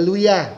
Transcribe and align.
Haleluya. 0.00 0.48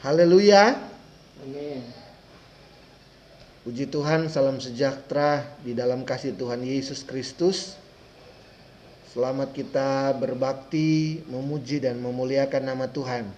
Haleluya. 0.00 0.80
Amin. 1.44 1.84
Puji 3.68 3.84
Tuhan, 3.84 4.32
salam 4.32 4.56
sejahtera 4.64 5.44
di 5.60 5.76
dalam 5.76 6.08
kasih 6.08 6.32
Tuhan 6.32 6.64
Yesus 6.64 7.04
Kristus. 7.04 7.76
Selamat 9.12 9.52
kita 9.52 10.16
berbakti, 10.16 11.20
memuji 11.28 11.84
dan 11.84 12.00
memuliakan 12.00 12.64
nama 12.64 12.88
Tuhan. 12.88 13.28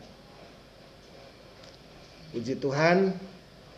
Puji 2.31 2.63
Tuhan, 2.63 3.11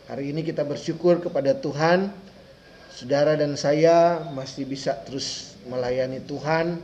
hari 0.05 0.29
ini 0.29 0.45
kita 0.45 0.61
bersyukur 0.61 1.17
kepada 1.25 1.57
Tuhan. 1.57 2.26
Saudara 2.97 3.37
dan 3.37 3.53
saya 3.53 4.25
masih 4.33 4.65
bisa 4.65 4.97
terus 5.05 5.53
melayani 5.69 6.17
Tuhan, 6.17 6.81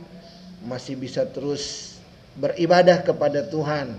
masih 0.62 0.94
bisa 0.94 1.26
terus 1.26 1.98
beribadah 2.38 3.02
kepada 3.02 3.42
Tuhan 3.42 3.98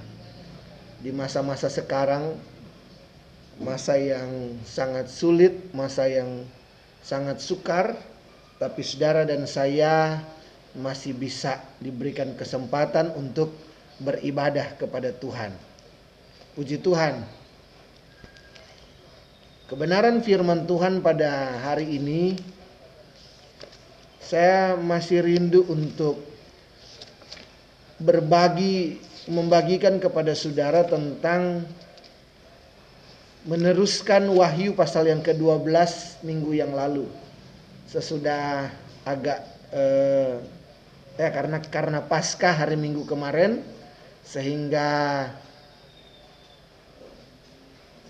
di 1.04 1.12
masa-masa 1.12 1.68
sekarang 1.68 2.40
masa 3.60 4.00
yang 4.00 4.56
sangat 4.64 5.12
sulit, 5.12 5.60
masa 5.76 6.08
yang 6.08 6.48
sangat 7.04 7.44
sukar, 7.44 8.00
tapi 8.64 8.80
saudara 8.80 9.28
dan 9.28 9.44
saya 9.44 10.24
masih 10.72 11.12
bisa 11.20 11.60
diberikan 11.84 12.32
kesempatan 12.40 13.12
untuk 13.20 13.52
beribadah 14.00 14.80
kepada 14.80 15.12
Tuhan. 15.12 15.52
Puji 16.56 16.80
Tuhan. 16.80 17.44
Kebenaran 19.66 20.22
firman 20.22 20.70
Tuhan 20.70 21.02
pada 21.02 21.58
hari 21.66 21.98
ini 21.98 22.38
saya 24.22 24.78
masih 24.78 25.26
rindu 25.26 25.66
untuk 25.66 26.22
berbagi 27.98 29.02
membagikan 29.26 29.98
kepada 29.98 30.38
saudara 30.38 30.86
tentang 30.86 31.66
meneruskan 33.50 34.30
Wahyu 34.30 34.78
pasal 34.78 35.10
yang 35.10 35.26
ke-12 35.26 35.66
minggu 36.22 36.54
yang 36.54 36.70
lalu. 36.78 37.10
Sesudah 37.90 38.70
agak 39.02 39.50
eh, 39.74 40.46
ya 41.18 41.30
karena 41.34 41.58
karena 41.58 42.06
pasca 42.06 42.54
hari 42.54 42.78
Minggu 42.78 43.02
kemarin 43.10 43.66
sehingga 44.22 45.26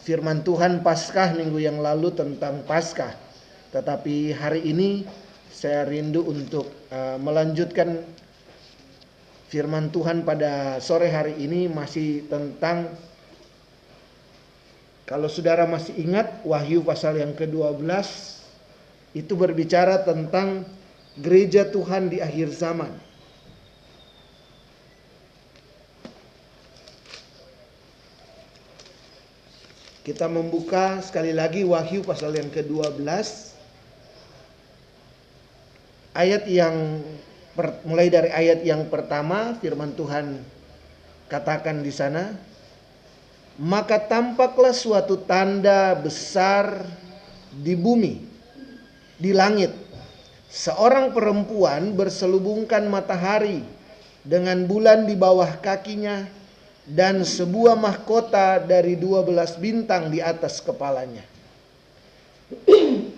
firman 0.05 0.45
Tuhan 0.45 0.85
pasca 0.85 1.33
minggu 1.33 1.57
yang 1.57 1.81
lalu 1.81 2.13
tentang 2.13 2.61
pasca. 2.69 3.17
Tetapi 3.73 4.37
hari 4.37 4.61
ini 4.69 5.01
saya 5.49 5.89
rindu 5.89 6.21
untuk 6.29 6.69
uh, 6.93 7.17
melanjutkan 7.17 8.05
firman 9.49 9.89
Tuhan 9.89 10.21
pada 10.21 10.77
sore 10.77 11.09
hari 11.09 11.41
ini 11.41 11.65
masih 11.65 12.29
tentang 12.29 12.93
kalau 15.05 15.29
saudara 15.29 15.69
masih 15.69 15.93
ingat 16.01 16.41
Wahyu 16.45 16.81
pasal 16.81 17.21
yang 17.21 17.33
ke-12 17.37 17.85
itu 19.13 19.33
berbicara 19.37 20.01
tentang 20.01 20.65
gereja 21.17 21.65
Tuhan 21.69 22.09
di 22.09 22.21
akhir 22.21 22.53
zaman. 22.53 22.89
Kita 30.05 30.29
membuka 30.29 31.01
sekali 31.01 31.33
lagi 31.33 31.65
Wahyu 31.65 32.05
pasal 32.05 32.37
yang 32.37 32.53
ke-12 32.53 33.01
ayat 36.13 36.45
yang 36.45 37.01
per, 37.57 37.81
mulai 37.89 38.13
dari 38.13 38.29
ayat 38.29 38.61
yang 38.61 38.85
pertama 38.85 39.57
firman 39.57 39.97
Tuhan 39.97 40.45
katakan 41.25 41.81
di 41.81 41.89
sana 41.89 42.37
maka 43.57 43.97
tampaklah 43.97 44.77
suatu 44.77 45.25
tanda 45.25 45.97
besar 45.97 46.85
di 47.49 47.73
bumi 47.73 48.21
di 49.17 49.33
langit. 49.33 49.73
Seorang 50.53 51.17
perempuan 51.17 51.97
berselubungkan 51.97 52.85
matahari 52.87 53.65
dengan 54.21 54.69
bulan 54.69 55.09
di 55.09 55.17
bawah 55.17 55.49
kakinya 55.59 56.29
dan 56.85 57.25
sebuah 57.25 57.73
mahkota 57.73 58.61
dari 58.61 58.93
dua 58.93 59.25
belas 59.25 59.57
bintang 59.57 60.13
di 60.13 60.21
atas 60.21 60.61
kepalanya. 60.61 61.25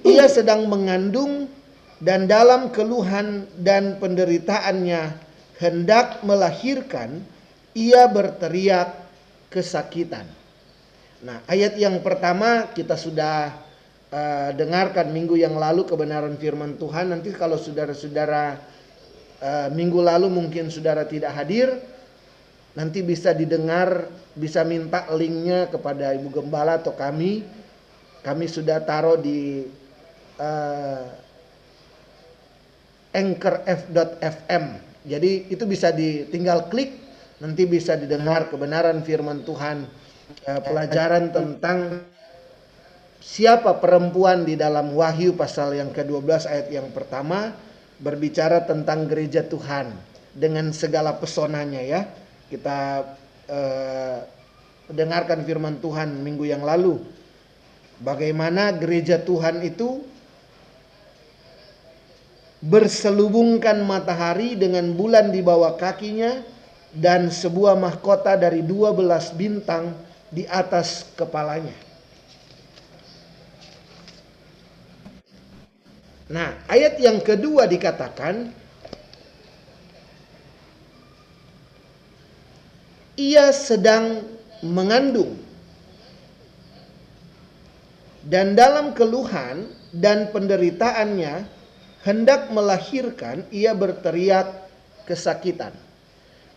Ia 0.07 0.25
sedang 0.31 0.71
mengandung 0.71 1.51
dan 1.99 2.31
dalam 2.31 2.71
keluhan 2.71 3.43
dan 3.59 3.99
penderitaannya 3.99 5.19
hendak 5.59 6.23
melahirkan, 6.23 7.19
ia 7.75 8.07
berteriak 8.07 9.03
kesakitan. 9.51 10.23
Nah, 11.17 11.43
ayat 11.49 11.75
yang 11.75 11.99
pertama 11.99 12.71
kita 12.71 12.95
sudah 12.95 13.51
uh, 14.13 14.49
dengarkan 14.55 15.11
minggu 15.11 15.35
yang 15.35 15.57
lalu 15.59 15.83
kebenaran 15.83 16.37
firman 16.39 16.79
Tuhan. 16.79 17.09
Nanti 17.11 17.33
kalau 17.33 17.57
saudara-saudara 17.57 18.61
uh, 19.43 19.67
minggu 19.73 19.99
lalu 19.99 20.29
mungkin 20.29 20.69
saudara 20.69 21.03
tidak 21.03 21.33
hadir, 21.33 21.73
nanti 22.77 23.01
bisa 23.01 23.33
didengar, 23.33 24.05
bisa 24.37 24.61
minta 24.61 25.09
linknya 25.09 25.65
kepada 25.65 26.13
Ibu 26.13 26.29
Gembala 26.29 26.77
atau 26.77 26.93
kami. 26.93 27.41
Kami 28.21 28.45
sudah 28.45 28.77
taruh 28.85 29.17
di 29.17 29.65
uh, 30.37 31.01
anchorf.fm. 33.17 34.65
Jadi 35.09 35.49
itu 35.49 35.63
bisa 35.65 35.89
ditinggal 35.89 36.69
klik, 36.69 36.93
nanti 37.41 37.65
bisa 37.65 37.97
didengar 37.97 38.45
kebenaran 38.53 39.01
firman 39.01 39.41
Tuhan, 39.41 39.89
uh, 40.45 40.61
pelajaran 40.61 41.33
tentang 41.33 42.05
siapa 43.17 43.81
perempuan 43.81 44.45
di 44.45 44.53
dalam 44.53 44.93
Wahyu 44.93 45.33
pasal 45.33 45.81
yang 45.81 45.89
ke-12 45.89 46.45
ayat 46.45 46.67
yang 46.69 46.93
pertama 46.93 47.57
berbicara 47.97 48.69
tentang 48.69 49.09
gereja 49.09 49.41
Tuhan 49.41 49.89
dengan 50.37 50.69
segala 50.69 51.17
pesonanya 51.17 51.81
ya 51.81 52.01
kita 52.47 53.03
eh, 53.47 54.17
dengarkan 54.91 55.43
firman 55.43 55.79
Tuhan 55.83 56.23
minggu 56.23 56.47
yang 56.47 56.63
lalu. 56.63 56.99
Bagaimana 57.97 58.71
gereja 58.77 59.17
Tuhan 59.19 59.65
itu 59.65 60.05
berselubungkan 62.61 63.81
matahari 63.85 64.57
dengan 64.57 64.93
bulan 64.93 65.29
di 65.29 65.41
bawah 65.41 65.77
kakinya 65.77 66.41
dan 66.93 67.29
sebuah 67.29 67.77
mahkota 67.77 68.37
dari 68.37 68.65
dua 68.65 68.93
belas 68.93 69.33
bintang 69.33 69.93
di 70.33 70.45
atas 70.49 71.09
kepalanya. 71.13 71.73
Nah, 76.27 76.59
ayat 76.67 76.99
yang 76.99 77.23
kedua 77.23 77.69
dikatakan 77.71 78.51
ia 83.17 83.49
sedang 83.49 84.21
mengandung. 84.61 85.35
Dan 88.21 88.53
dalam 88.53 88.93
keluhan 88.93 89.67
dan 89.89 90.29
penderitaannya 90.29 91.47
hendak 92.05 92.53
melahirkan, 92.53 93.43
ia 93.49 93.73
berteriak 93.73 94.69
kesakitan. 95.09 95.73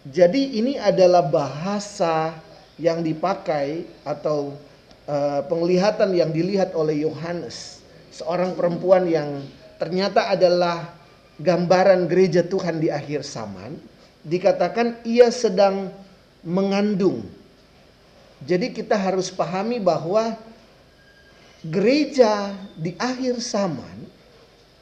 Jadi 0.05 0.61
ini 0.61 0.77
adalah 0.77 1.25
bahasa 1.25 2.35
yang 2.81 3.05
dipakai 3.05 3.85
atau 4.03 4.57
uh, 5.07 5.45
penglihatan 5.47 6.17
yang 6.17 6.33
dilihat 6.33 6.73
oleh 6.73 7.05
Yohanes, 7.05 7.85
seorang 8.09 8.57
perempuan 8.57 9.07
yang 9.07 9.45
ternyata 9.77 10.33
adalah 10.33 10.97
gambaran 11.39 12.09
gereja 12.11 12.43
Tuhan 12.43 12.81
di 12.83 12.89
akhir 12.89 13.23
zaman. 13.23 13.77
Dikatakan 14.27 15.01
ia 15.07 15.29
sedang 15.33 15.93
mengandung. 16.45 17.25
Jadi 18.41 18.73
kita 18.73 18.97
harus 18.97 19.29
pahami 19.29 19.77
bahwa 19.77 20.33
gereja 21.61 22.57
di 22.81 22.97
akhir 22.97 23.37
zaman 23.45 24.09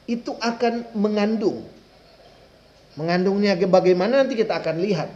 itu 0.07 0.31
akan 0.39 0.95
mengandung. 0.95 1.67
Mengandungnya 2.95 3.59
bagaimana 3.67 4.23
nanti 4.23 4.39
kita 4.39 4.59
akan 4.63 4.79
lihat. 4.83 5.11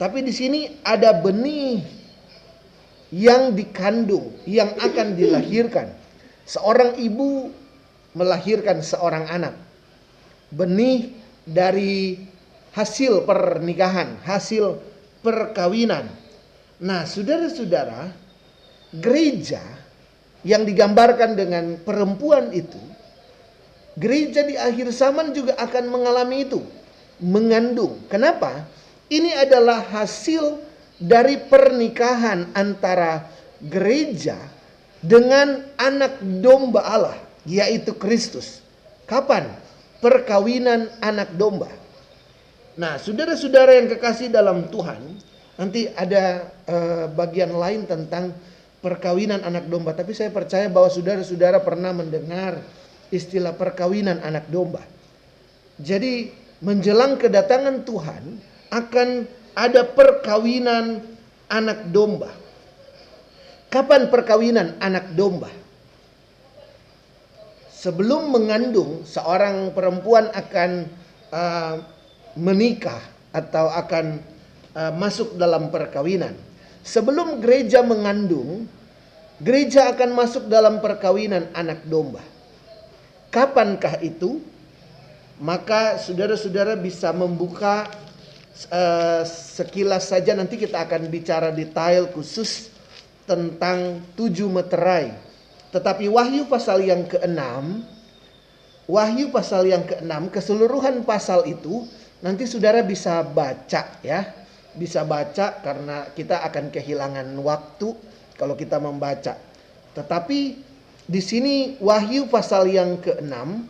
Tapi 0.00 0.24
di 0.24 0.32
sini 0.34 0.60
ada 0.82 1.14
benih 1.14 1.84
yang 3.14 3.54
dikandung, 3.54 4.34
yang 4.48 4.74
akan 4.74 5.14
dilahirkan. 5.14 5.92
Seorang 6.44 6.98
ibu 6.98 7.52
melahirkan 8.12 8.80
seorang 8.80 9.28
anak. 9.30 9.54
Benih 10.50 11.14
dari 11.46 12.18
hasil 12.74 13.22
pernikahan, 13.22 14.18
hasil 14.26 14.82
perkawinan. 15.24 16.04
Nah, 16.84 17.08
saudara-saudara, 17.08 18.12
gereja 18.92 19.64
yang 20.44 20.68
digambarkan 20.68 21.32
dengan 21.32 21.80
perempuan 21.80 22.52
itu 22.52 22.94
Gereja 23.94 24.42
di 24.42 24.58
akhir 24.58 24.90
zaman 24.90 25.30
juga 25.30 25.54
akan 25.54 25.86
mengalami 25.86 26.42
itu, 26.42 26.58
mengandung. 27.22 28.02
Kenapa? 28.10 28.66
Ini 29.06 29.46
adalah 29.46 29.86
hasil 29.86 30.58
dari 30.98 31.38
pernikahan 31.38 32.50
antara 32.58 33.30
gereja 33.62 34.34
dengan 34.98 35.62
anak 35.78 36.18
domba 36.42 36.82
Allah, 36.82 37.18
yaitu 37.46 37.94
Kristus. 37.94 38.66
Kapan? 39.06 39.46
Perkawinan 40.02 40.90
anak 40.98 41.30
domba. 41.38 41.70
Nah, 42.74 42.98
saudara-saudara 42.98 43.78
yang 43.78 43.86
kekasih 43.86 44.34
dalam 44.34 44.66
Tuhan, 44.66 44.98
nanti 45.54 45.86
ada 45.94 46.50
uh, 46.66 47.06
bagian 47.14 47.54
lain 47.54 47.86
tentang 47.86 48.34
perkawinan 48.82 49.46
anak 49.46 49.70
domba. 49.70 49.94
Tapi 49.94 50.10
saya 50.10 50.34
percaya 50.34 50.66
bahwa 50.66 50.90
saudara-saudara 50.90 51.62
pernah 51.62 51.94
mendengar 51.94 52.58
istilah 53.14 53.54
perkawinan 53.54 54.18
anak 54.26 54.50
domba. 54.50 54.82
Jadi 55.78 56.34
menjelang 56.66 57.14
kedatangan 57.14 57.86
Tuhan 57.86 58.22
akan 58.74 59.08
ada 59.54 59.86
perkawinan 59.86 60.98
anak 61.46 61.94
domba. 61.94 62.34
Kapan 63.70 64.10
perkawinan 64.10 64.82
anak 64.82 65.14
domba? 65.14 65.50
Sebelum 67.70 68.34
mengandung, 68.34 69.06
seorang 69.06 69.70
perempuan 69.70 70.32
akan 70.34 70.70
uh, 71.30 71.93
menikah 72.34 73.00
atau 73.34 73.70
akan 73.70 74.22
uh, 74.74 74.92
masuk 74.94 75.34
dalam 75.34 75.70
perkawinan. 75.70 76.34
Sebelum 76.84 77.40
gereja 77.40 77.80
mengandung, 77.80 78.68
gereja 79.40 79.90
akan 79.90 80.14
masuk 80.14 80.46
dalam 80.46 80.78
perkawinan 80.78 81.48
anak 81.56 81.82
domba. 81.88 82.22
Kapankah 83.32 83.98
itu? 84.04 84.38
Maka 85.42 85.98
saudara-saudara 85.98 86.78
bisa 86.78 87.10
membuka 87.10 87.90
uh, 88.70 89.26
sekilas 89.26 90.06
saja 90.06 90.30
nanti 90.38 90.54
kita 90.54 90.86
akan 90.86 91.10
bicara 91.10 91.50
detail 91.50 92.06
khusus 92.14 92.70
tentang 93.26 93.98
tujuh 94.14 94.46
meterai. 94.46 95.10
Tetapi 95.74 96.06
Wahyu 96.06 96.46
pasal 96.46 96.86
yang 96.86 97.02
keenam, 97.10 97.82
Wahyu 98.86 99.34
pasal 99.34 99.66
yang 99.66 99.82
keenam, 99.82 100.30
keseluruhan 100.30 101.02
pasal 101.02 101.42
itu 101.50 101.88
nanti 102.24 102.48
saudara 102.48 102.80
bisa 102.80 103.20
baca 103.20 104.00
ya, 104.00 104.24
bisa 104.72 105.04
baca 105.04 105.60
karena 105.60 106.08
kita 106.16 106.40
akan 106.40 106.72
kehilangan 106.72 107.28
waktu 107.44 107.92
kalau 108.40 108.56
kita 108.56 108.80
membaca. 108.80 109.36
Tetapi 109.92 110.40
di 111.04 111.20
sini 111.20 111.76
Wahyu 111.84 112.26
pasal 112.32 112.72
yang 112.72 112.96
keenam 112.98 113.68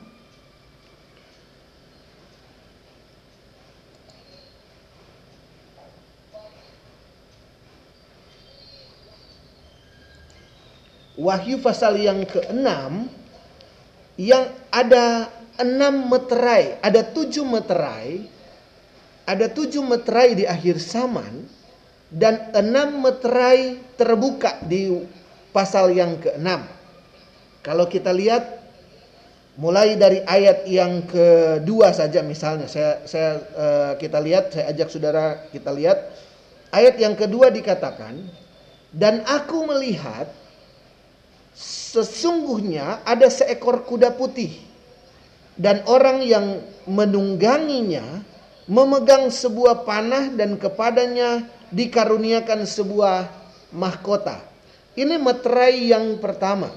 Wahyu 11.15 11.63
pasal 11.63 11.95
yang 11.95 12.27
keenam 12.27 13.07
yang 14.19 14.51
ada 14.75 15.31
enam 15.63 16.11
meterai, 16.11 16.83
ada 16.83 17.07
tujuh 17.07 17.47
meterai, 17.47 18.27
ada 19.25 19.49
tujuh 19.49 19.81
meterai 19.81 20.37
di 20.37 20.45
akhir 20.45 20.77
zaman 20.81 21.49
dan 22.13 22.53
enam 22.53 23.01
meterai 23.01 23.81
terbuka 23.97 24.61
di 24.65 24.93
pasal 25.51 25.91
yang 25.97 26.21
keenam. 26.21 26.65
Kalau 27.65 27.89
kita 27.89 28.13
lihat 28.13 28.65
mulai 29.57 29.95
dari 29.95 30.21
ayat 30.21 30.67
yang 30.67 31.07
kedua 31.07 31.95
saja 31.95 32.21
misalnya 32.27 32.67
saya 32.67 33.07
saya 33.07 33.31
uh, 33.55 33.93
kita 33.97 34.19
lihat 34.19 34.51
saya 34.51 34.75
ajak 34.75 34.89
saudara 34.91 35.47
kita 35.55 35.71
lihat 35.71 36.11
ayat 36.75 36.99
yang 36.99 37.15
kedua 37.15 37.55
dikatakan 37.55 38.19
dan 38.91 39.23
aku 39.23 39.63
melihat 39.63 40.27
sesungguhnya 41.55 43.07
ada 43.07 43.31
seekor 43.31 43.87
kuda 43.87 44.19
putih 44.19 44.59
dan 45.55 45.87
orang 45.87 46.27
yang 46.27 46.59
menungganginya 46.91 48.27
memegang 48.65 49.29
sebuah 49.29 49.85
panah 49.85 50.33
dan 50.33 50.57
kepadanya 50.57 51.45
dikaruniakan 51.69 52.65
sebuah 52.65 53.29
mahkota. 53.75 54.41
Ini 54.95 55.19
meterai 55.19 55.91
yang 55.91 56.17
pertama. 56.23 56.71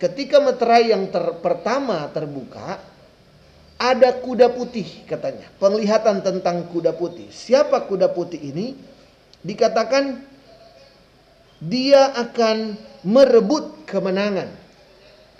Ketika 0.00 0.40
meterai 0.40 0.92
yang 0.92 1.08
ter 1.12 1.24
pertama 1.40 2.08
terbuka, 2.12 2.80
ada 3.80 4.12
kuda 4.12 4.52
putih 4.52 5.08
katanya. 5.08 5.48
Penglihatan 5.56 6.20
tentang 6.20 6.68
kuda 6.68 6.92
putih. 6.92 7.32
Siapa 7.32 7.88
kuda 7.88 8.12
putih 8.12 8.40
ini? 8.40 8.76
Dikatakan 9.40 10.20
dia 11.64 12.12
akan 12.12 12.76
merebut 13.04 13.88
kemenangan. 13.88 14.52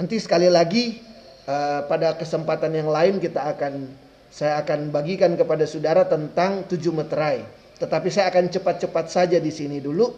Nanti 0.01 0.17
sekali 0.17 0.49
lagi 0.49 1.01
uh, 1.45 1.85
pada 1.85 2.17
kesempatan 2.17 2.73
yang 2.73 2.89
lain 2.89 3.21
kita 3.21 3.45
akan 3.57 3.93
saya 4.31 4.63
akan 4.63 4.95
bagikan 4.95 5.35
kepada 5.35 5.67
saudara 5.67 6.07
tentang 6.07 6.65
tujuh 6.71 6.95
meterai. 6.95 7.43
Tetapi 7.77 8.09
saya 8.09 8.31
akan 8.31 8.47
cepat-cepat 8.49 9.07
saja 9.11 9.37
di 9.43 9.51
sini 9.51 9.83
dulu. 9.83 10.09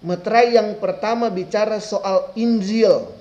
Meterai 0.00 0.56
yang 0.56 0.80
pertama 0.80 1.28
bicara 1.28 1.76
soal 1.82 2.32
Injil 2.38 3.20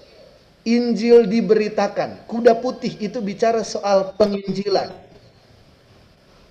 Injil 0.68 1.26
diberitakan. 1.26 2.28
Kuda 2.28 2.60
putih 2.60 3.00
itu 3.00 3.24
bicara 3.24 3.64
soal 3.64 4.14
penginjilan. 4.20 4.92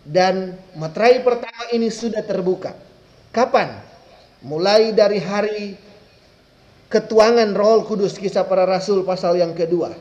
Dan 0.09 0.57
materai 0.73 1.21
pertama 1.21 1.69
ini 1.71 1.93
sudah 1.93 2.25
terbuka. 2.25 2.73
Kapan? 3.29 3.77
Mulai 4.41 4.97
dari 4.97 5.21
hari 5.21 5.77
ketuangan 6.89 7.53
Roh 7.53 7.85
Kudus 7.85 8.17
kisah 8.17 8.49
para 8.49 8.65
rasul 8.65 9.05
pasal 9.05 9.37
yang 9.37 9.53
kedua. 9.53 9.93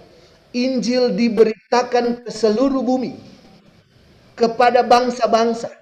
Injil 0.56 1.12
diberitakan 1.12 2.24
ke 2.24 2.31
seluruh 2.31 2.79
bumi. 2.79 3.19
Kepada 4.38 4.86
bangsa-bangsa. 4.86 5.74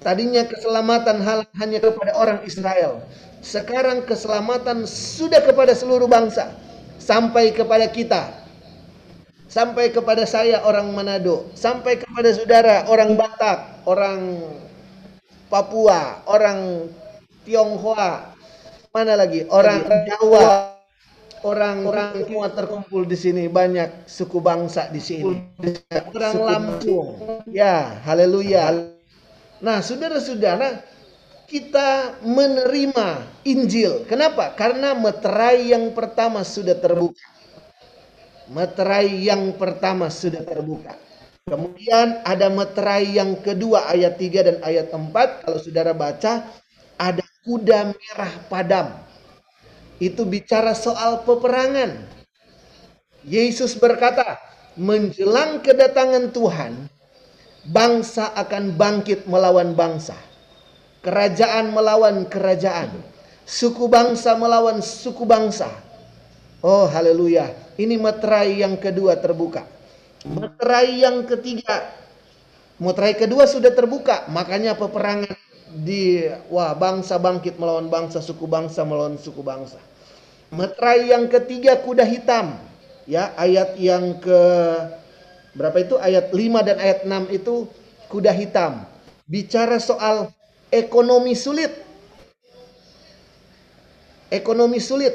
Tadinya 0.00 0.44
keselamatan 0.48 1.20
hanya 1.60 1.78
kepada 1.80 2.16
orang 2.16 2.40
Israel. 2.48 3.04
Sekarang 3.44 4.08
keselamatan 4.08 4.88
sudah 4.88 5.44
kepada 5.44 5.76
seluruh 5.76 6.08
bangsa. 6.08 6.56
Sampai 6.96 7.52
kepada 7.52 7.84
kita, 7.92 8.32
sampai 9.54 9.94
kepada 9.94 10.26
saya 10.26 10.64
orang 10.66 10.90
Manado, 10.90 11.46
sampai 11.54 12.00
kepada 12.02 12.32
saudara 12.34 12.88
orang 12.90 13.14
Batak, 13.14 13.86
orang 13.86 14.40
Papua, 15.52 16.26
orang 16.26 16.90
Tionghoa, 17.46 18.34
mana 18.90 19.14
lagi? 19.14 19.46
Orang 19.46 19.86
Jawa, 20.08 20.73
orang-orang 21.44 22.24
semua 22.24 22.48
terkumpul 22.48 23.04
di 23.04 23.14
sini 23.14 23.46
banyak 23.52 24.08
suku 24.08 24.40
bangsa 24.40 24.88
di 24.88 24.98
sini, 24.98 25.36
orang 26.10 26.34
Lampung, 26.40 27.44
ya, 27.52 28.00
haleluya. 28.08 28.96
Nah, 29.60 29.84
saudara-saudara, 29.84 30.80
kita 31.44 32.18
menerima 32.24 33.22
Injil. 33.44 34.08
Kenapa? 34.08 34.56
Karena 34.56 34.96
meterai 34.96 35.70
yang 35.70 35.92
pertama 35.92 36.40
sudah 36.42 36.74
terbuka. 36.80 37.28
Meterai 38.48 39.08
yang 39.24 39.52
pertama 39.56 40.08
sudah 40.08 40.40
terbuka. 40.44 40.96
Kemudian 41.44 42.24
ada 42.24 42.48
meterai 42.48 43.20
yang 43.20 43.36
kedua 43.44 43.92
ayat 43.92 44.16
3 44.16 44.48
dan 44.48 44.56
ayat 44.64 44.88
4. 44.88 45.44
Kalau 45.44 45.58
saudara 45.60 45.92
baca, 45.92 46.48
ada 46.96 47.24
kuda 47.44 47.92
merah 47.92 48.32
padam. 48.48 49.03
Itu 50.02 50.26
bicara 50.26 50.74
soal 50.74 51.22
peperangan. 51.22 52.10
Yesus 53.24 53.78
berkata, 53.78 54.36
menjelang 54.74 55.62
kedatangan 55.62 56.34
Tuhan, 56.34 56.90
bangsa 57.70 58.34
akan 58.36 58.76
bangkit 58.76 59.24
melawan 59.24 59.72
bangsa 59.72 60.18
Kerajaan 61.04 61.76
melawan 61.76 62.24
kerajaan. 62.32 62.88
Suku 63.44 63.92
bangsa 63.92 64.40
melawan 64.40 64.80
suku 64.80 65.28
bangsa. 65.28 65.68
Oh 66.64 66.88
haleluya. 66.88 67.52
Ini 67.76 68.00
meterai 68.00 68.64
yang 68.64 68.80
kedua 68.80 69.20
terbuka. 69.20 69.68
Meterai 70.24 71.04
yang 71.04 71.28
ketiga. 71.28 71.92
Meterai 72.80 73.20
kedua 73.20 73.44
sudah 73.44 73.68
terbuka. 73.76 74.24
Makanya 74.32 74.80
peperangan 74.80 75.36
di 75.74 76.22
wah 76.46 76.70
bangsa 76.78 77.18
bangkit 77.18 77.58
melawan 77.58 77.90
bangsa, 77.90 78.22
suku 78.22 78.46
bangsa 78.46 78.86
melawan 78.86 79.18
suku 79.18 79.42
bangsa. 79.42 79.82
Meterai 80.54 81.10
yang 81.10 81.26
ketiga 81.26 81.82
kuda 81.82 82.06
hitam. 82.06 82.54
Ya, 83.04 83.34
ayat 83.34 83.76
yang 83.76 84.22
ke 84.22 84.40
berapa 85.58 85.76
itu? 85.82 85.98
Ayat 85.98 86.30
5 86.30 86.62
dan 86.62 86.76
ayat 86.78 87.04
6 87.04 87.34
itu 87.34 87.66
kuda 88.06 88.30
hitam. 88.30 88.86
Bicara 89.26 89.82
soal 89.82 90.30
ekonomi 90.70 91.34
sulit. 91.34 91.74
Ekonomi 94.30 94.78
sulit. 94.78 95.12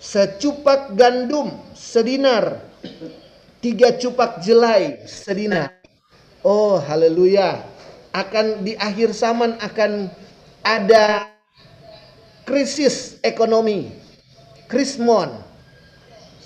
Secupak 0.00 0.96
gandum 0.96 1.60
sedinar 1.76 2.64
tiga 3.60 3.92
cupak 3.92 4.40
jelai 4.40 5.04
sedina. 5.04 5.68
Oh, 6.40 6.80
haleluya. 6.80 7.60
Akan 8.10 8.66
di 8.66 8.74
akhir 8.74 9.14
zaman 9.14 9.54
akan 9.62 10.10
ada 10.66 11.30
krisis 12.42 13.22
ekonomi. 13.22 13.94
Krismon. 14.66 15.30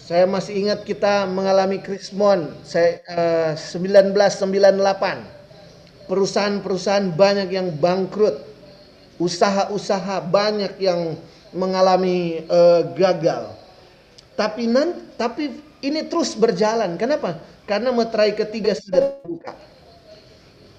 Saya 0.04 0.28
masih 0.28 0.60
ingat 0.60 0.84
kita 0.84 1.24
mengalami 1.24 1.80
krismon 1.80 2.52
saya 2.60 3.00
uh, 3.08 3.56
1998. 3.56 6.04
Perusahaan-perusahaan 6.04 7.08
banyak 7.16 7.48
yang 7.48 7.72
bangkrut. 7.80 8.44
Usaha-usaha 9.16 10.20
banyak 10.28 10.76
yang 10.76 11.16
mengalami 11.56 12.44
uh, 12.52 12.92
gagal. 12.92 13.56
Tapi 14.36 14.68
nan, 14.68 15.08
tapi 15.16 15.56
ini 15.80 16.04
terus 16.04 16.36
berjalan. 16.36 17.00
Kenapa? 17.00 17.40
Karena 17.64 17.88
meterai 17.94 18.36
ketiga 18.36 18.76
sudah 18.76 19.24
terbuka. 19.24 19.56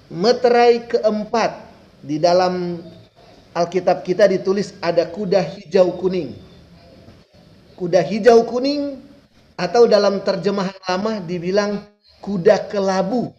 Meterai 0.06 0.86
keempat 0.86 1.66
di 1.98 2.22
dalam 2.22 2.78
Alkitab 3.56 4.06
kita 4.06 4.30
ditulis 4.30 4.76
ada 4.78 5.08
kuda 5.08 5.42
hijau 5.42 5.96
kuning. 5.98 6.36
Kuda 7.74 8.04
hijau 8.04 8.46
kuning 8.46 9.02
atau 9.58 9.88
dalam 9.88 10.22
terjemahan 10.22 10.76
lama 10.86 11.18
dibilang 11.24 11.82
kuda 12.22 12.68
kelabu. 12.70 13.32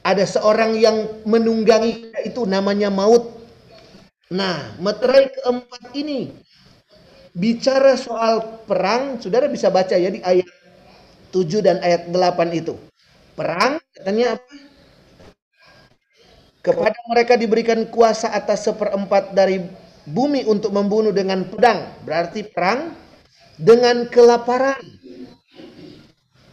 Ada 0.00 0.24
seorang 0.24 0.80
yang 0.80 1.20
menunggangi 1.28 2.08
itu 2.24 2.48
namanya 2.48 2.88
maut. 2.88 3.36
Nah, 4.32 4.78
meterai 4.80 5.28
keempat 5.28 5.92
ini 5.92 6.32
bicara 7.36 7.98
soal 8.00 8.64
perang, 8.64 9.20
saudara 9.20 9.50
bisa 9.50 9.68
baca 9.68 9.92
ya 9.92 10.08
di 10.08 10.22
ayat 10.24 10.48
7 11.34 11.60
dan 11.60 11.82
ayat 11.82 12.08
8 12.08 12.48
itu. 12.54 12.78
Perang 13.34 13.82
katanya 13.92 14.38
apa? 14.38 14.69
Kepada 16.60 16.98
mereka 17.08 17.40
diberikan 17.40 17.88
kuasa 17.88 18.32
atas 18.32 18.68
seperempat 18.68 19.32
dari 19.32 19.64
bumi 20.04 20.44
untuk 20.44 20.76
membunuh 20.76 21.12
dengan 21.12 21.48
pedang. 21.48 21.88
Berarti 22.04 22.44
perang 22.44 22.92
dengan 23.56 24.04
kelaparan. 24.12 24.80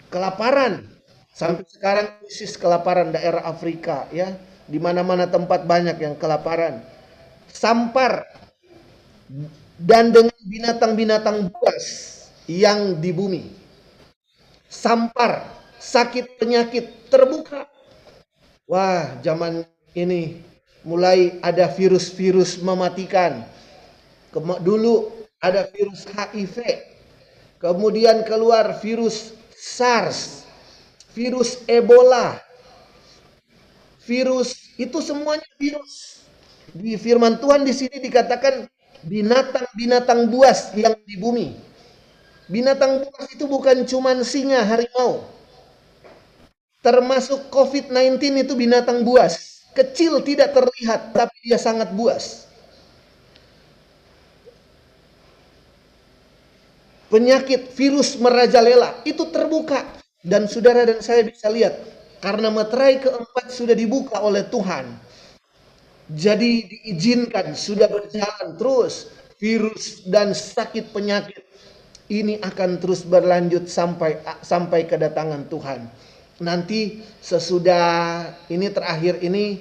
Kelaparan. 0.07 0.87
Sampai 1.35 1.67
sekarang 1.69 2.07
krisis 2.23 2.55
kelaparan 2.55 3.11
daerah 3.11 3.43
Afrika 3.45 4.07
ya. 4.15 4.31
Di 4.67 4.79
mana-mana 4.79 5.27
tempat 5.27 5.63
banyak 5.63 5.95
yang 5.99 6.15
kelaparan 6.19 6.97
sampar 7.57 8.27
dan 9.81 10.13
dengan 10.13 10.41
binatang-binatang 10.45 11.49
buas 11.51 11.85
yang 12.45 13.01
di 13.01 13.11
bumi. 13.11 13.43
Sampar, 14.67 15.47
sakit 15.81 16.37
penyakit 16.37 17.09
terbuka. 17.09 17.65
Wah, 18.67 19.17
zaman 19.23 19.63
ini 19.95 20.41
mulai 20.87 21.39
ada 21.43 21.67
virus-virus 21.67 22.59
mematikan. 22.63 23.43
Dulu 24.63 25.11
ada 25.43 25.67
virus 25.71 26.07
HIV. 26.07 26.55
Kemudian 27.57 28.21
keluar 28.23 28.77
virus 28.79 29.33
SARS, 29.57 30.45
virus 31.11 31.65
Ebola. 31.65 32.39
Virus 34.07 34.55
itu 34.79 35.03
semuanya 35.03 35.49
virus 35.59 36.23
di 36.71 36.95
firman 36.95 37.41
Tuhan 37.41 37.65
di 37.67 37.73
sini 37.75 37.97
dikatakan 37.99 38.69
binatang-binatang 39.03 40.29
buas 40.31 40.71
yang 40.77 40.95
di 41.03 41.17
bumi. 41.19 41.57
Binatang 42.47 43.03
buas 43.03 43.27
itu 43.33 43.43
bukan 43.43 43.83
cuma 43.83 44.15
singa, 44.23 44.63
harimau. 44.63 45.27
Termasuk 46.79 47.51
COVID-19 47.51 48.47
itu 48.47 48.53
binatang 48.55 49.03
buas. 49.03 49.56
Kecil 49.77 50.25
tidak 50.25 50.57
terlihat, 50.57 51.13
tapi 51.13 51.37
dia 51.45 51.61
sangat 51.61 51.93
buas. 51.93 52.49
Penyakit 57.13 57.77
virus 57.77 58.17
merajalela 58.17 59.05
itu 59.05 59.21
terbuka. 59.29 59.85
Dan 60.25 60.49
saudara 60.49 60.81
dan 60.83 60.99
saya 61.05 61.21
bisa 61.23 61.45
lihat. 61.53 61.77
Karena 62.17 62.49
materai 62.49 62.97
keempat 62.97 63.53
sudah 63.53 63.77
dibuka 63.77 64.17
oleh 64.17 64.41
Tuhan 64.49 65.07
jadi 66.07 66.63
diizinkan 66.63 67.51
sudah 67.51 67.91
berjalan 67.91 68.55
terus 68.55 69.11
virus 69.35 70.07
dan 70.07 70.31
sakit 70.31 70.95
penyakit 70.95 71.43
ini 72.07 72.39
akan 72.39 72.79
terus 72.79 73.03
berlanjut 73.03 73.67
sampai 73.67 74.23
sampai 74.39 74.87
kedatangan 74.87 75.51
Tuhan. 75.51 75.91
Nanti 76.37 77.01
sesudah 77.17 78.29
ini 78.53 78.69
terakhir 78.69 79.17
ini 79.25 79.57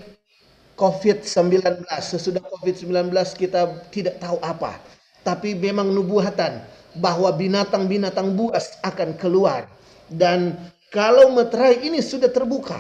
COVID-19, 0.77 1.89
sesudah 2.05 2.45
COVID-19 2.45 3.09
kita 3.33 3.89
tidak 3.89 4.21
tahu 4.21 4.37
apa. 4.45 4.77
Tapi 5.25 5.57
memang 5.57 5.89
nubuatan 5.89 6.61
bahwa 7.01 7.33
binatang-binatang 7.33 8.37
buas 8.37 8.77
akan 8.85 9.17
keluar. 9.17 9.65
Dan 10.07 10.53
kalau 10.93 11.33
meterai 11.33 11.81
ini 11.81 12.05
sudah 12.05 12.29
terbuka, 12.29 12.79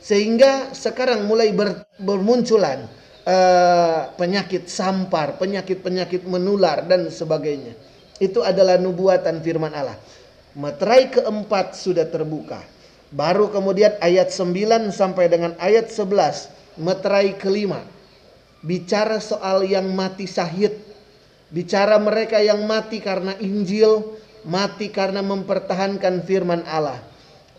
sehingga 0.00 0.72
sekarang 0.72 1.28
mulai 1.28 1.52
ber, 1.52 1.84
bermunculan 2.00 2.88
uh, 3.28 4.12
penyakit 4.16 4.68
sampar, 4.68 5.36
penyakit-penyakit 5.36 6.24
menular 6.24 6.84
dan 6.88 7.12
sebagainya. 7.12 7.76
Itu 8.16 8.40
adalah 8.40 8.80
nubuatan 8.80 9.44
firman 9.44 9.76
Allah. 9.76 10.00
Materai 10.56 11.12
keempat 11.12 11.76
sudah 11.76 12.06
terbuka. 12.08 12.73
Baru 13.14 13.46
kemudian 13.54 13.94
ayat 14.02 14.34
9 14.34 14.90
sampai 14.90 15.30
dengan 15.30 15.54
ayat 15.62 15.86
11, 15.86 16.50
meterai 16.82 17.38
kelima. 17.38 17.86
Bicara 18.58 19.22
soal 19.22 19.62
yang 19.70 19.86
mati 19.94 20.26
syahid. 20.26 20.74
Bicara 21.54 21.94
mereka 22.02 22.42
yang 22.42 22.66
mati 22.66 22.98
karena 22.98 23.38
Injil, 23.38 24.18
mati 24.42 24.90
karena 24.90 25.22
mempertahankan 25.22 26.26
firman 26.26 26.66
Allah. 26.66 26.98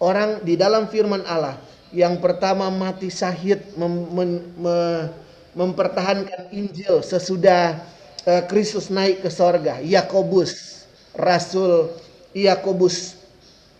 Orang 0.04 0.44
di 0.44 0.60
dalam 0.60 0.92
firman 0.92 1.24
Allah 1.24 1.56
yang 1.96 2.20
pertama 2.20 2.68
mati 2.68 3.08
syahid 3.08 3.64
mem, 3.80 4.12
mem, 4.12 4.32
mem, 4.60 5.08
mempertahankan 5.56 6.52
Injil 6.52 7.00
sesudah 7.00 7.80
uh, 8.28 8.44
Kristus 8.52 8.92
naik 8.92 9.24
ke 9.24 9.32
sorga. 9.32 9.80
Yakobus, 9.80 10.84
Rasul 11.16 11.96
Yakobus 12.36 13.15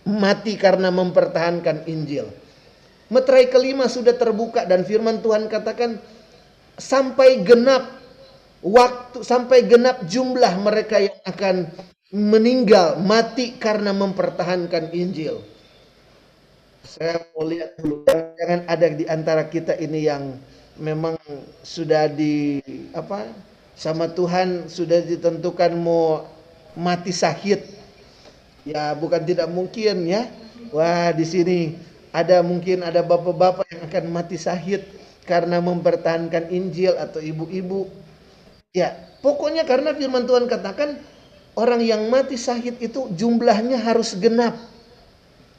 mati 0.06 0.56
karena 0.56 0.94
mempertahankan 0.94 1.90
Injil. 1.90 2.30
Meterai 3.10 3.50
kelima 3.50 3.86
sudah 3.86 4.18
terbuka 4.18 4.66
dan 4.66 4.82
firman 4.82 5.22
Tuhan 5.22 5.46
katakan 5.46 6.02
sampai 6.78 7.46
genap 7.46 7.86
waktu 8.66 9.22
sampai 9.22 9.70
genap 9.70 10.10
jumlah 10.10 10.58
mereka 10.58 10.98
yang 10.98 11.20
akan 11.22 11.70
meninggal 12.10 12.98
mati 12.98 13.58
karena 13.62 13.94
mempertahankan 13.94 14.90
Injil 14.90 15.46
saya 16.86 17.18
mau 17.34 17.44
lihat 17.44 17.76
dulu 17.82 18.06
jangan 18.08 18.62
ada 18.70 18.88
di 18.94 19.04
antara 19.10 19.44
kita 19.50 19.74
ini 19.82 20.06
yang 20.06 20.38
memang 20.78 21.18
sudah 21.66 22.08
di 22.08 22.62
apa 22.94 23.26
sama 23.76 24.08
Tuhan 24.14 24.70
sudah 24.70 25.02
ditentukan 25.04 25.76
mau 25.76 26.24
mati 26.78 27.12
sakit 27.12 27.60
ya 28.66 28.98
bukan 28.98 29.22
tidak 29.24 29.48
mungkin 29.48 30.10
ya 30.10 30.28
wah 30.74 31.14
di 31.14 31.26
sini 31.26 31.60
ada 32.10 32.42
mungkin 32.42 32.82
ada 32.82 33.06
bapak-bapak 33.06 33.70
yang 33.70 33.82
akan 33.86 34.06
mati 34.10 34.36
sakit 34.36 34.82
karena 35.30 35.62
mempertahankan 35.62 36.50
Injil 36.50 36.98
atau 36.98 37.22
ibu-ibu 37.22 37.88
ya 38.74 38.94
pokoknya 39.22 39.64
karena 39.64 39.94
firman 39.94 40.26
Tuhan 40.26 40.50
katakan 40.50 40.98
orang 41.56 41.82
yang 41.86 42.10
mati 42.12 42.36
sakit 42.36 42.82
itu 42.84 43.08
jumlahnya 43.16 43.80
harus 43.80 44.18
genap 44.20 44.58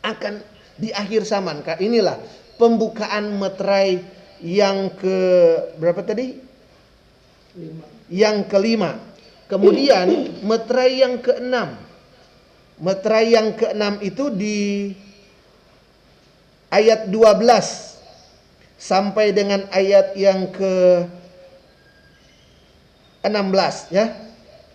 akan 0.04 0.38
di 0.76 0.92
akhir 0.92 1.25
zaman. 1.25 1.64
Inilah 1.80 2.20
pembukaan 2.60 3.36
meterai 3.40 4.04
yang 4.44 4.92
ke 4.94 5.18
berapa 5.80 6.04
tadi? 6.04 6.36
Lima. 7.56 7.84
Yang 8.12 8.36
kelima. 8.52 8.90
Kemudian 9.48 10.36
meterai 10.44 11.00
yang 11.00 11.18
keenam. 11.18 11.75
Meterai 12.76 13.33
yang 13.33 13.56
keenam 13.56 13.97
itu 14.04 14.28
di 14.28 14.92
ayat 16.68 17.09
12 17.09 17.40
sampai 18.76 19.33
dengan 19.33 19.64
ayat 19.73 20.12
yang 20.12 20.52
ke 20.52 20.75
16 23.25 23.97
ya. 23.97 24.12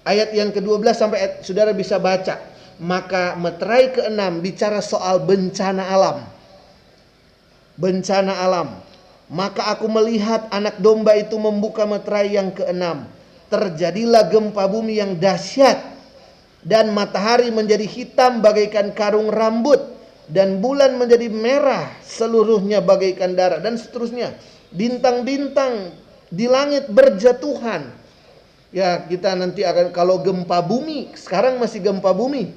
Ayat 0.02 0.34
yang 0.34 0.50
ke-12 0.50 0.98
sampai 0.98 1.46
saudara 1.46 1.78
bisa 1.78 2.02
baca. 2.02 2.42
Maka 2.82 3.38
meterai 3.38 3.94
keenam 3.94 4.42
bicara 4.42 4.82
soal 4.82 5.22
bencana 5.22 5.86
alam. 5.86 6.26
Bencana 7.78 8.34
alam. 8.42 8.82
Maka 9.30 9.78
aku 9.78 9.86
melihat 9.86 10.50
anak 10.50 10.82
domba 10.82 11.14
itu 11.14 11.38
membuka 11.38 11.86
meterai 11.86 12.34
yang 12.34 12.50
keenam. 12.50 13.06
Terjadilah 13.54 14.26
gempa 14.26 14.66
bumi 14.66 14.98
yang 14.98 15.14
dahsyat 15.22 15.78
dan 16.62 16.94
matahari 16.94 17.50
menjadi 17.50 17.86
hitam 17.86 18.42
bagaikan 18.42 18.94
karung 18.94 19.30
rambut. 19.30 19.82
Dan 20.32 20.64
bulan 20.64 20.96
menjadi 20.96 21.28
merah 21.28 21.92
seluruhnya 22.08 22.80
bagaikan 22.80 23.36
darah. 23.36 23.60
Dan 23.60 23.76
seterusnya. 23.76 24.32
Bintang-bintang 24.72 25.92
di 26.32 26.48
langit 26.48 26.88
berjatuhan. 26.88 27.92
Ya 28.72 29.04
kita 29.04 29.36
nanti 29.36 29.68
akan 29.68 29.92
kalau 29.92 30.24
gempa 30.24 30.64
bumi 30.64 31.12
sekarang 31.20 31.60
masih 31.60 31.84
gempa 31.84 32.16
bumi. 32.16 32.56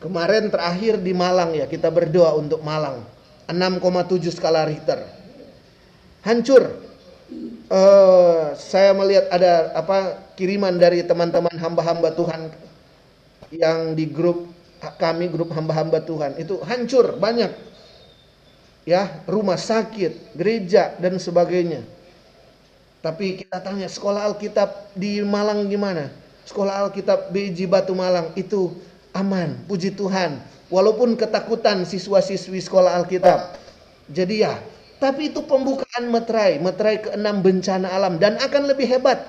Kemarin 0.00 0.48
terakhir 0.48 0.96
di 1.02 1.12
Malang 1.12 1.52
ya 1.52 1.68
kita 1.68 1.92
berdoa 1.92 2.32
untuk 2.40 2.64
Malang. 2.64 3.04
6,7 3.44 4.32
skala 4.32 4.64
Richter. 4.64 5.04
Hancur. 6.24 6.88
Uh, 7.68 8.56
saya 8.56 8.96
melihat 8.96 9.28
ada 9.28 9.76
apa 9.76 10.24
kiriman 10.32 10.72
dari 10.80 11.04
teman-teman 11.04 11.52
hamba-hamba 11.52 12.16
Tuhan 12.16 12.48
yang 13.52 13.96
di 13.96 14.08
grup 14.08 14.48
kami 14.98 15.26
grup 15.28 15.50
hamba-hamba 15.50 16.02
Tuhan. 16.04 16.38
Itu 16.38 16.62
hancur 16.62 17.18
banyak. 17.18 17.50
Ya 18.88 19.20
rumah 19.28 19.60
sakit 19.60 20.32
gereja 20.38 20.96
dan 20.96 21.20
sebagainya. 21.20 21.84
Tapi 23.04 23.44
kita 23.44 23.60
tanya 23.60 23.86
sekolah 23.86 24.26
Alkitab 24.32 24.96
di 24.96 25.20
Malang 25.22 25.68
gimana? 25.68 26.08
Sekolah 26.48 26.88
Alkitab 26.88 27.28
BJ 27.28 27.68
Batu 27.68 27.92
Malang 27.92 28.32
itu 28.32 28.72
aman 29.12 29.60
puji 29.68 29.92
Tuhan. 29.92 30.40
Walaupun 30.72 31.16
ketakutan 31.16 31.84
siswa-siswi 31.84 32.64
sekolah 32.64 32.96
Alkitab. 33.04 33.56
Jadi 34.08 34.40
ya 34.40 34.56
tapi 34.98 35.30
itu 35.30 35.44
pembukaan 35.46 36.10
meterai 36.10 36.58
meterai 36.58 36.98
keenam 37.04 37.44
bencana 37.44 37.92
alam. 37.92 38.16
Dan 38.16 38.40
akan 38.40 38.72
lebih 38.72 38.88
hebat 38.88 39.20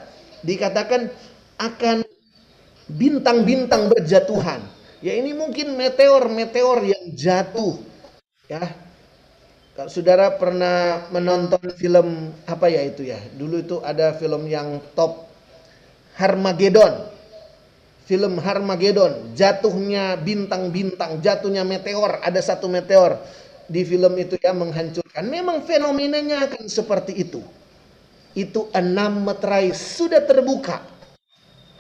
dikatakan 0.42 1.12
akan 1.60 2.08
bintang-bintang 2.90 3.88
berjatuhan. 3.88 4.66
Ya 5.00 5.16
ini 5.16 5.32
mungkin 5.32 5.78
meteor-meteor 5.80 6.84
yang 6.84 7.04
jatuh. 7.16 7.80
Ya. 8.50 8.74
Kalau 9.78 9.88
saudara 9.88 10.36
pernah 10.36 11.08
menonton 11.08 11.64
film 11.80 12.36
apa 12.44 12.68
ya 12.68 12.84
itu 12.84 13.08
ya? 13.08 13.16
Dulu 13.32 13.64
itu 13.64 13.78
ada 13.80 14.12
film 14.18 14.44
yang 14.50 14.84
top 14.92 15.32
Harmageddon. 16.20 17.08
Film 18.04 18.42
Harmageddon, 18.42 19.38
jatuhnya 19.38 20.18
bintang-bintang, 20.18 21.22
jatuhnya 21.22 21.62
meteor, 21.62 22.18
ada 22.26 22.42
satu 22.42 22.66
meteor 22.66 23.22
di 23.70 23.86
film 23.86 24.18
itu 24.18 24.34
yang 24.42 24.58
menghancurkan. 24.58 25.30
Memang 25.30 25.62
fenomenanya 25.62 26.50
akan 26.50 26.66
seperti 26.66 27.14
itu. 27.22 27.40
Itu 28.34 28.68
enam 28.74 29.24
meterai 29.30 29.72
sudah 29.78 30.26
terbuka 30.26 30.99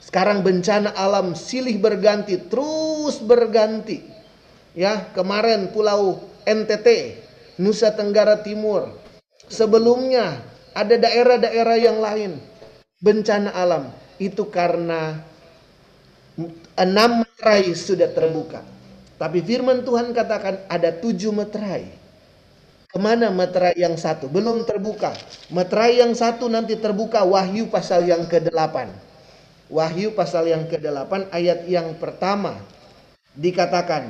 sekarang 0.10 0.42
bencana 0.42 0.90
alam 0.98 1.38
silih 1.38 1.78
berganti, 1.78 2.42
terus 2.50 3.22
berganti. 3.22 4.02
Ya, 4.74 5.06
kemarin 5.14 5.70
Pulau 5.70 6.26
NTT, 6.50 7.14
Nusa 7.62 7.94
Tenggara 7.94 8.42
Timur. 8.42 8.90
Sebelumnya 9.54 10.42
ada 10.74 10.98
daerah-daerah 10.98 11.78
yang 11.78 12.02
lain 12.02 12.42
bencana 13.06 13.54
alam. 13.54 13.94
Itu 14.18 14.50
karena 14.50 15.22
enam 16.74 17.22
meterai 17.22 17.70
sudah 17.78 18.10
terbuka. 18.10 18.66
Tapi 19.22 19.46
firman 19.46 19.86
Tuhan 19.86 20.10
katakan 20.10 20.66
ada 20.74 20.90
tujuh 20.90 21.30
meterai. 21.30 21.86
Ke 22.90 22.98
mana 22.98 23.30
meterai 23.30 23.78
yang 23.78 23.94
satu? 23.94 24.26
Belum 24.26 24.66
terbuka. 24.66 25.14
Meterai 25.54 26.02
yang 26.02 26.18
satu 26.18 26.50
nanti 26.50 26.74
terbuka 26.82 27.22
Wahyu 27.22 27.70
pasal 27.70 28.10
yang 28.10 28.26
ke-8. 28.26 29.09
Wahyu 29.70 30.18
pasal 30.18 30.50
yang 30.50 30.66
ke-8 30.66 31.30
ayat 31.30 31.70
yang 31.70 31.94
pertama 32.02 32.58
dikatakan 33.38 34.10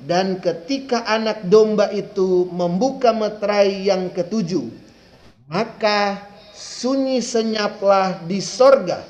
dan 0.00 0.40
ketika 0.40 1.04
anak 1.04 1.44
domba 1.44 1.92
itu 1.92 2.48
membuka 2.48 3.12
meterai 3.12 3.84
yang 3.84 4.08
ketujuh 4.08 4.72
maka 5.52 6.24
sunyi 6.56 7.20
senyaplah 7.20 8.24
di 8.24 8.40
sorga 8.40 9.04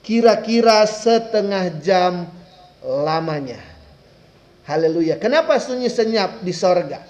kira-kira 0.00 0.88
setengah 0.88 1.68
jam 1.80 2.28
lamanya. 2.80 3.60
Haleluya. 4.64 5.20
Kenapa 5.20 5.60
sunyi 5.60 5.90
senyap 5.92 6.40
di 6.40 6.52
sorga? 6.54 7.02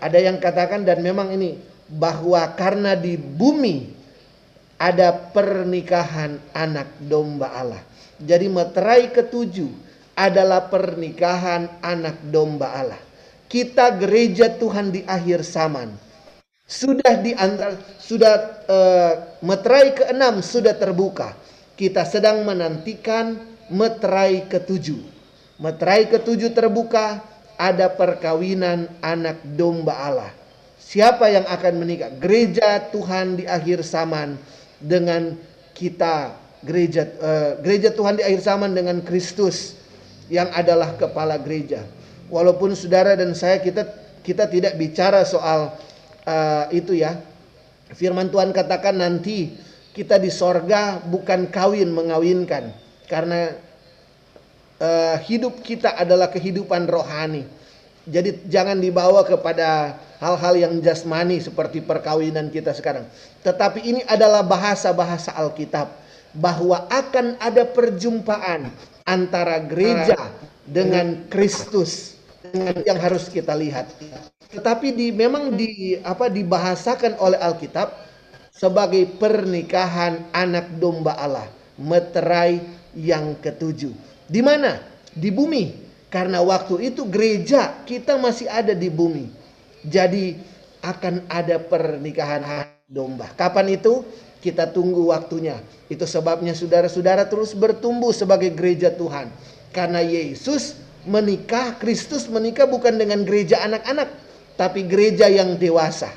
Ada 0.00 0.18
yang 0.20 0.36
katakan 0.40 0.84
dan 0.84 1.00
memang 1.00 1.32
ini 1.32 1.60
bahwa 1.88 2.44
karena 2.54 2.92
di 2.94 3.16
bumi 3.16 3.95
ada 4.76 5.12
pernikahan 5.32 6.40
anak 6.52 6.88
domba 7.00 7.52
Allah. 7.52 7.82
Jadi 8.16 8.48
meterai 8.48 9.12
ketujuh 9.12 9.68
adalah 10.16 10.68
pernikahan 10.72 11.68
anak 11.84 12.16
domba 12.28 12.72
Allah. 12.72 13.00
Kita 13.46 13.92
gereja 13.96 14.52
Tuhan 14.52 14.92
di 14.92 15.04
akhir 15.04 15.44
zaman. 15.44 15.92
Sudah 16.66 17.14
di 17.22 17.30
antara 17.36 17.78
sudah 18.00 18.34
uh, 18.66 19.12
meterai 19.44 19.94
keenam 19.94 20.42
sudah 20.42 20.74
terbuka. 20.74 21.36
Kita 21.76 22.02
sedang 22.08 22.42
menantikan 22.42 23.36
meterai 23.70 24.48
ketujuh. 24.48 25.14
Meterai 25.60 26.08
ketujuh 26.08 26.52
terbuka, 26.52 27.20
ada 27.56 27.88
perkawinan 27.92 28.88
anak 29.00 29.40
domba 29.44 29.94
Allah. 29.94 30.32
Siapa 30.80 31.28
yang 31.32 31.44
akan 31.48 31.74
menikah? 31.82 32.12
Gereja 32.16 32.78
Tuhan 32.92 33.40
di 33.40 33.44
akhir 33.44 33.82
zaman 33.82 34.36
dengan 34.80 35.36
kita 35.76 36.36
gereja 36.64 37.06
uh, 37.20 37.52
gereja 37.60 37.92
Tuhan 37.92 38.20
di 38.20 38.22
akhir 38.24 38.40
zaman 38.42 38.72
dengan 38.72 39.00
Kristus 39.04 39.76
yang 40.32 40.50
adalah 40.50 40.96
kepala 40.98 41.38
gereja. 41.38 41.86
Walaupun 42.26 42.74
saudara 42.74 43.14
dan 43.14 43.36
saya 43.38 43.62
kita 43.62 43.86
kita 44.26 44.50
tidak 44.50 44.74
bicara 44.74 45.22
soal 45.22 45.76
uh, 46.26 46.64
itu 46.74 46.98
ya. 46.98 47.14
Firman 47.94 48.34
Tuhan 48.34 48.50
katakan 48.50 48.98
nanti 48.98 49.54
kita 49.94 50.18
di 50.18 50.26
sorga 50.26 50.98
bukan 50.98 51.46
kawin 51.46 51.94
mengawinkan 51.94 52.74
karena 53.06 53.54
uh, 54.82 55.16
hidup 55.22 55.62
kita 55.62 55.94
adalah 55.94 56.26
kehidupan 56.28 56.90
rohani. 56.90 57.46
Jadi 58.06 58.46
jangan 58.50 58.78
dibawa 58.78 59.22
kepada 59.22 59.98
hal-hal 60.20 60.54
yang 60.56 60.74
jasmani 60.80 61.40
seperti 61.40 61.84
perkawinan 61.84 62.48
kita 62.48 62.72
sekarang. 62.72 63.04
Tetapi 63.44 63.84
ini 63.84 64.00
adalah 64.08 64.40
bahasa-bahasa 64.40 65.36
Alkitab 65.36 65.92
bahwa 66.36 66.84
akan 66.88 67.40
ada 67.40 67.64
perjumpaan 67.64 68.68
antara 69.04 69.60
gereja 69.62 70.16
dengan 70.66 71.24
Kristus 71.28 72.16
dengan 72.50 72.76
yang 72.84 72.98
harus 73.00 73.28
kita 73.28 73.52
lihat. 73.56 73.88
Tetapi 74.52 74.94
di 74.94 75.06
memang 75.12 75.52
di 75.52 76.00
apa 76.00 76.32
dibahasakan 76.32 77.20
oleh 77.20 77.38
Alkitab 77.40 77.92
sebagai 78.52 79.04
pernikahan 79.20 80.32
anak 80.32 80.80
domba 80.80 81.12
Allah, 81.16 81.48
meterai 81.76 82.64
yang 82.96 83.36
ketujuh. 83.36 83.92
Di 84.26 84.40
mana? 84.40 84.80
Di 85.12 85.28
bumi. 85.28 85.84
Karena 86.06 86.40
waktu 86.40 86.94
itu 86.94 87.04
gereja 87.04 87.82
kita 87.84 88.16
masih 88.16 88.48
ada 88.48 88.72
di 88.72 88.88
bumi 88.88 89.45
jadi 89.86 90.36
akan 90.82 91.26
ada 91.30 91.62
pernikahan 91.62 92.42
domba. 92.86 93.30
Kapan 93.34 93.78
itu? 93.78 94.02
Kita 94.42 94.70
tunggu 94.70 95.10
waktunya. 95.10 95.58
Itu 95.90 96.06
sebabnya 96.06 96.54
saudara-saudara 96.54 97.26
terus 97.26 97.50
bertumbuh 97.54 98.14
sebagai 98.14 98.54
gereja 98.54 98.94
Tuhan. 98.94 99.26
Karena 99.74 99.98
Yesus 100.02 100.78
menikah, 101.06 101.78
Kristus 101.78 102.30
menikah 102.30 102.66
bukan 102.70 102.94
dengan 102.98 103.26
gereja 103.26 103.62
anak-anak, 103.66 104.06
tapi 104.54 104.86
gereja 104.86 105.26
yang 105.26 105.58
dewasa. 105.58 106.10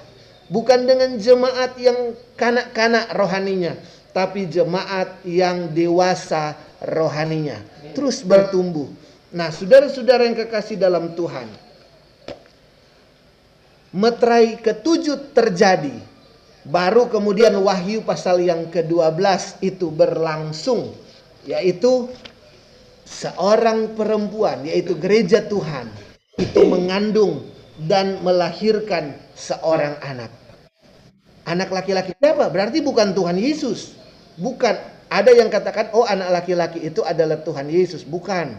Bukan 0.49 0.89
dengan 0.89 1.17
jemaat 1.17 1.77
yang 1.77 2.17
kanak-kanak 2.33 3.13
rohaninya, 3.13 3.77
tapi 4.13 4.49
jemaat 4.49 5.21
yang 5.25 5.69
dewasa 5.73 6.57
rohaninya. 6.81 7.61
Terus 7.93 8.25
bertumbuh. 8.25 8.89
Nah, 9.29 9.53
saudara-saudara 9.53 10.25
yang 10.25 10.37
kekasih 10.37 10.81
dalam 10.81 11.13
Tuhan, 11.13 11.68
meterai 13.95 14.59
ketujuh 14.61 15.33
terjadi. 15.33 15.95
Baru 16.67 17.09
kemudian 17.09 17.55
wahyu 17.63 18.05
pasal 18.05 18.43
yang 18.43 18.69
ke-12 18.69 19.63
itu 19.63 19.89
berlangsung. 19.89 20.93
Yaitu 21.47 22.11
seorang 23.09 23.97
perempuan 23.97 24.61
yaitu 24.67 24.93
gereja 24.93 25.41
Tuhan 25.41 25.89
itu 26.37 26.61
mengandung 26.69 27.49
dan 27.89 28.21
melahirkan 28.21 29.17
seorang 29.33 29.97
anak. 30.03 30.29
Anak 31.49 31.73
laki-laki 31.73 32.13
siapa? 32.19 32.51
Berarti 32.53 32.83
bukan 32.83 33.15
Tuhan 33.17 33.39
Yesus. 33.39 33.97
Bukan. 34.37 35.01
Ada 35.09 35.33
yang 35.33 35.49
katakan, 35.49 35.89
oh 35.97 36.05
anak 36.05 36.29
laki-laki 36.29 36.85
itu 36.85 37.01
adalah 37.01 37.41
Tuhan 37.41 37.65
Yesus. 37.65 38.05
Bukan 38.05 38.53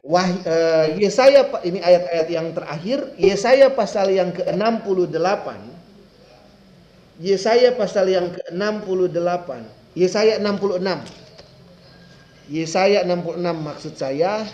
Wah, 0.00 0.24
uh, 0.24 0.86
Yesaya 0.96 1.44
ini 1.60 1.84
ayat-ayat 1.84 2.28
yang 2.32 2.48
terakhir, 2.56 3.12
Yesaya 3.20 3.68
pasal 3.68 4.08
yang 4.08 4.32
ke-68. 4.32 5.46
Yesaya 7.20 7.76
pasal 7.76 8.08
yang 8.08 8.32
ke-68. 8.32 9.48
Yesaya 9.92 10.40
66. 10.40 10.80
Yesaya 12.48 13.04
66 13.04 13.44
maksud 13.60 13.94
saya 13.94 14.48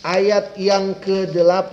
ayat 0.00 0.56
yang 0.56 0.96
ke-8. 0.96 1.72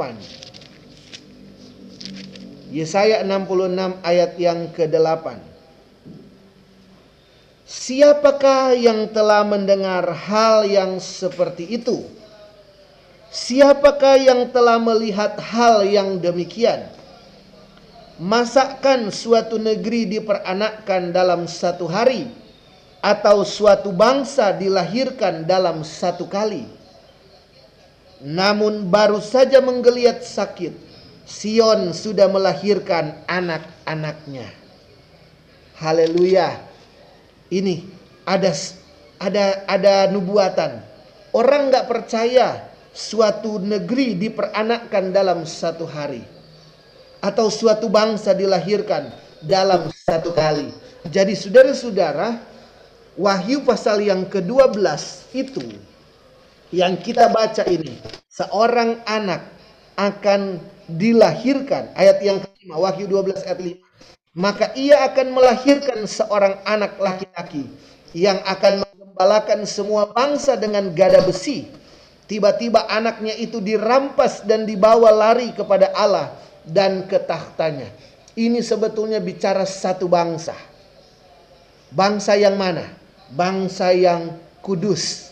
Yesaya 2.75 3.23
66 3.23 4.03
ayat 4.03 4.31
yang 4.35 4.67
ke-8. 4.75 5.39
Siapakah 7.65 8.77
yang 8.77 9.09
telah 9.09 9.47
mendengar 9.47 10.05
hal 10.11 10.67
yang 10.67 10.99
seperti 10.99 11.79
itu? 11.79 12.14
Siapakah 13.35 14.15
yang 14.15 14.47
telah 14.55 14.79
melihat 14.79 15.35
hal 15.43 15.83
yang 15.83 16.23
demikian? 16.23 16.87
Masakkan 18.15 19.11
suatu 19.11 19.59
negeri 19.59 20.07
diperanakkan 20.07 21.11
dalam 21.11 21.43
satu 21.43 21.83
hari 21.83 22.31
atau 23.03 23.43
suatu 23.43 23.91
bangsa 23.91 24.55
dilahirkan 24.55 25.43
dalam 25.43 25.83
satu 25.83 26.31
kali. 26.31 26.63
Namun 28.23 28.87
baru 28.87 29.19
saja 29.19 29.59
menggeliat 29.59 30.23
sakit, 30.23 30.71
Sion 31.27 31.91
sudah 31.91 32.31
melahirkan 32.31 33.19
anak-anaknya. 33.27 34.47
Haleluya. 35.75 36.55
Ini 37.51 37.83
ada 38.23 38.55
ada 39.19 39.45
ada 39.67 39.95
nubuatan. 40.07 40.79
Orang 41.35 41.67
nggak 41.67 41.91
percaya 41.91 42.74
suatu 42.95 43.59
negeri 43.59 44.15
diperanakkan 44.15 45.11
dalam 45.11 45.43
satu 45.43 45.83
hari 45.83 46.23
atau 47.19 47.51
suatu 47.51 47.91
bangsa 47.91 48.31
dilahirkan 48.31 49.11
dalam 49.43 49.91
satu 49.91 50.31
kali. 50.31 50.71
Jadi 51.11 51.35
saudara-saudara, 51.35 52.39
Wahyu 53.19 53.63
pasal 53.67 54.03
yang 54.03 54.27
ke-12 54.27 54.79
itu 55.35 55.63
yang 56.71 56.95
kita 56.99 57.31
baca 57.31 57.63
ini, 57.67 57.99
seorang 58.31 58.99
anak 59.07 59.43
akan 59.95 60.59
dilahirkan. 60.91 61.91
Ayat 61.95 62.19
yang 62.23 62.43
kelima, 62.43 62.75
Wahyu 62.79 63.07
12 63.07 63.43
ayat 63.43 63.59
5. 63.59 63.79
Maka 64.35 64.75
ia 64.75 65.07
akan 65.07 65.31
melahirkan 65.31 66.03
seorang 66.03 66.59
anak 66.67 66.99
laki-laki 66.99 67.71
yang 68.11 68.35
akan 68.43 68.83
menggembalakan 68.83 69.63
semua 69.63 70.11
bangsa 70.11 70.59
dengan 70.59 70.91
gada 70.91 71.23
besi 71.23 71.71
Tiba-tiba 72.25 72.89
anaknya 72.89 73.37
itu 73.37 73.61
dirampas 73.61 74.41
dan 74.41 74.65
dibawa 74.65 75.13
lari 75.13 75.53
kepada 75.53 75.93
Allah 75.93 76.33
dan 76.65 77.05
ke 77.05 77.21
tahtanya. 77.21 77.85
Ini 78.33 78.65
sebetulnya 78.65 79.21
bicara 79.21 79.61
satu 79.61 80.09
bangsa. 80.09 80.57
Bangsa 81.93 82.33
yang 82.33 82.57
mana? 82.57 82.89
Bangsa 83.29 83.93
yang 83.93 84.41
kudus. 84.65 85.29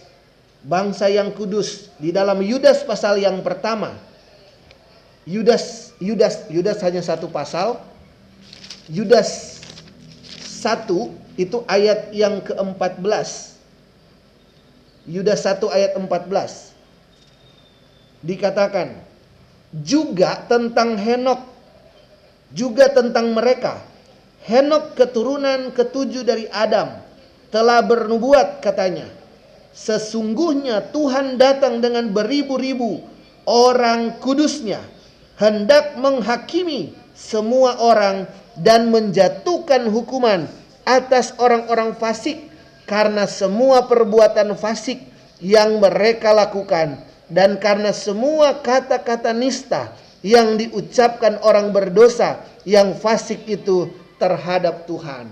Bangsa 0.62 1.10
yang 1.10 1.34
kudus 1.34 1.89
di 1.97 2.13
dalam 2.13 2.39
Yudas 2.45 2.86
pasal 2.86 3.17
yang 3.17 3.41
pertama. 3.41 3.97
Yudas 5.25 5.97
Yudas 5.97 6.45
Yudas 6.47 6.77
hanya 6.86 7.01
satu 7.01 7.25
pasal. 7.25 7.82
Yudas 8.86 9.60
satu 10.45 11.10
itu 11.41 11.65
ayat 11.65 12.13
yang 12.13 12.38
ke-14. 12.45 13.58
Yudas 15.03 15.43
1 15.43 15.60
ayat 15.67 15.91
14 15.99 16.72
dikatakan 18.23 18.95
juga 19.75 20.47
tentang 20.47 20.95
Henok 20.95 21.53
juga 22.53 22.88
tentang 22.93 23.33
mereka. 23.33 23.81
Henok 24.43 24.93
keturunan 24.93 25.71
ketujuh 25.73 26.21
dari 26.21 26.45
Adam 26.51 27.01
telah 27.49 27.81
bernubuat 27.81 28.62
katanya. 28.62 29.09
Sesungguhnya 29.73 30.93
Tuhan 30.93 31.41
datang 31.41 31.81
dengan 31.81 32.13
beribu-ribu 32.13 33.01
orang 33.49 34.21
kudusnya 34.21 34.86
hendak 35.41 35.97
menghakimi 35.97 36.93
semua 37.17 37.81
orang 37.81 38.29
dan 38.53 38.93
menjatuhkan 38.93 39.89
hukuman 39.89 40.45
atas 40.86 41.33
orang-orang 41.41 41.97
fasik 41.97 42.38
karena 42.86 43.25
semua 43.25 43.89
perbuatan 43.89 44.53
fasik 44.53 45.01
yang 45.41 45.81
mereka 45.81 46.29
lakukan 46.36 47.01
dan 47.34 47.58
karena 47.58 47.89
semua 47.89 48.62
kata-kata 48.62 49.34
nista 49.34 49.89
yang 50.22 50.56
diucapkan 50.56 51.41
orang 51.41 51.74
berdosa 51.74 52.46
yang 52.63 52.93
fasik 52.93 53.41
itu 53.50 53.89
terhadap 54.22 54.86
Tuhan. 54.86 55.28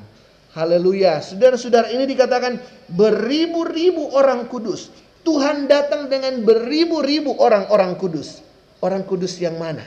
Haleluya. 0.51 1.23
Saudara-saudara 1.23 1.93
ini 1.93 2.09
dikatakan 2.09 2.59
beribu-ribu 2.91 4.11
orang 4.11 4.49
kudus. 4.51 4.91
Tuhan 5.21 5.69
datang 5.69 6.09
dengan 6.09 6.41
beribu-ribu 6.43 7.37
orang-orang 7.39 7.95
kudus. 7.95 8.43
Orang 8.81 9.05
kudus 9.05 9.37
yang 9.37 9.55
mana? 9.61 9.85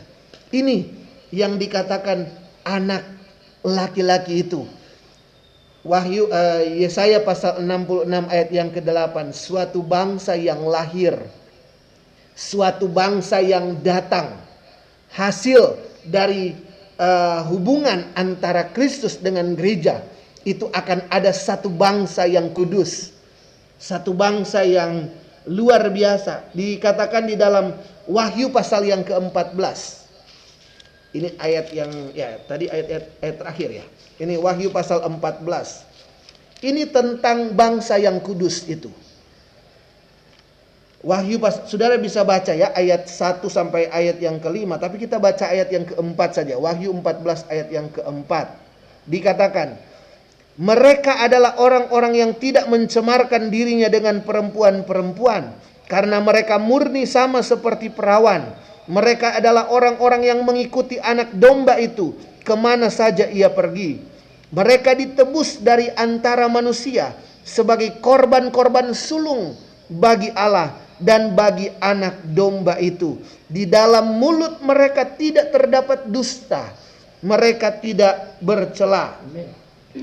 Ini 0.55 0.89
yang 1.35 1.59
dikatakan 1.59 2.31
anak 2.63 3.03
laki-laki 3.67 4.47
itu. 4.47 4.65
Wahyu 5.85 6.33
uh, 6.33 6.65
Yesaya 6.65 7.21
pasal 7.21 7.61
66 7.61 8.09
ayat 8.09 8.49
yang 8.49 8.73
ke-8, 8.73 9.37
suatu 9.37 9.85
bangsa 9.85 10.33
yang 10.33 10.65
lahir 10.65 11.13
suatu 12.35 12.91
bangsa 12.91 13.39
yang 13.41 13.79
datang. 13.81 14.37
Hasil 15.15 15.79
dari 16.03 16.53
uh, 16.99 17.47
hubungan 17.47 18.11
antara 18.19 18.69
Kristus 18.75 19.17
dengan 19.17 19.55
gereja 19.55 20.03
itu 20.43 20.69
akan 20.69 21.07
ada 21.09 21.31
satu 21.31 21.71
bangsa 21.71 22.27
yang 22.27 22.51
kudus. 22.51 23.15
Satu 23.79 24.13
bangsa 24.13 24.67
yang 24.67 25.09
luar 25.47 25.87
biasa. 25.89 26.51
Dikatakan 26.53 27.31
di 27.31 27.39
dalam 27.39 27.75
Wahyu 28.05 28.53
pasal 28.53 28.85
yang 28.85 29.01
ke-14 29.01 30.05
ini 31.15 31.31
ayat 31.39 31.71
yang 31.71 32.11
ya 32.11 32.43
tadi 32.45 32.67
ayat, 32.67 32.87
ayat 32.91 33.05
ayat 33.23 33.37
terakhir 33.39 33.69
ya. 33.71 33.87
Ini 34.19 34.35
Wahyu 34.37 34.75
pasal 34.75 35.01
14 35.07 35.47
ini 36.65 36.89
tentang 36.89 37.53
bangsa 37.53 38.01
yang 38.01 38.19
kudus 38.25 38.65
itu 38.65 38.89
Wahyu 41.05 41.37
pas, 41.37 41.69
saudara 41.69 42.01
bisa 42.01 42.25
baca 42.25 42.57
ya 42.57 42.73
ayat 42.73 43.05
1 43.05 43.45
sampai 43.45 43.93
ayat 43.93 44.17
yang 44.25 44.41
kelima. 44.41 44.81
Tapi 44.81 44.97
kita 44.97 45.21
baca 45.21 45.53
ayat 45.53 45.69
yang 45.69 45.85
keempat 45.85 46.41
saja. 46.41 46.57
Wahyu 46.57 46.97
14 46.97 47.45
ayat 47.53 47.69
yang 47.69 47.93
keempat. 47.93 48.57
Dikatakan, 49.05 49.77
mereka 50.57 51.21
adalah 51.21 51.61
orang-orang 51.61 52.17
yang 52.17 52.33
tidak 52.33 52.65
mencemarkan 52.73 53.53
dirinya 53.53 53.93
dengan 53.93 54.25
perempuan-perempuan. 54.25 55.53
Karena 55.85 56.25
mereka 56.25 56.57
murni 56.57 57.05
sama 57.05 57.45
seperti 57.45 57.93
perawan. 57.93 58.57
Mereka 58.89 59.45
adalah 59.45 59.69
orang-orang 59.69 60.25
yang 60.25 60.41
mengikuti 60.41 60.97
anak 60.97 61.37
domba 61.37 61.77
itu 61.77 62.17
ke 62.41 62.57
mana 62.57 62.89
saja 62.89 63.29
ia 63.29 63.53
pergi. 63.53 64.01
Mereka 64.49 64.97
ditebus 64.97 65.61
dari 65.61 65.93
antara 65.93 66.49
manusia 66.49 67.13
sebagai 67.45 68.01
korban-korban 68.01 68.97
sulung 68.97 69.53
bagi 69.93 70.33
Allah 70.33 70.84
dan 71.05 71.37
bagi 71.37 71.69
anak 71.79 72.25
domba 72.33 72.81
itu. 72.81 73.21
Di 73.45 73.69
dalam 73.69 74.17
mulut 74.17 74.65
mereka 74.65 75.05
tidak 75.05 75.53
terdapat 75.53 76.09
dusta. 76.09 76.73
Mereka 77.21 77.81
tidak 77.85 78.41
bercela. 78.41 79.21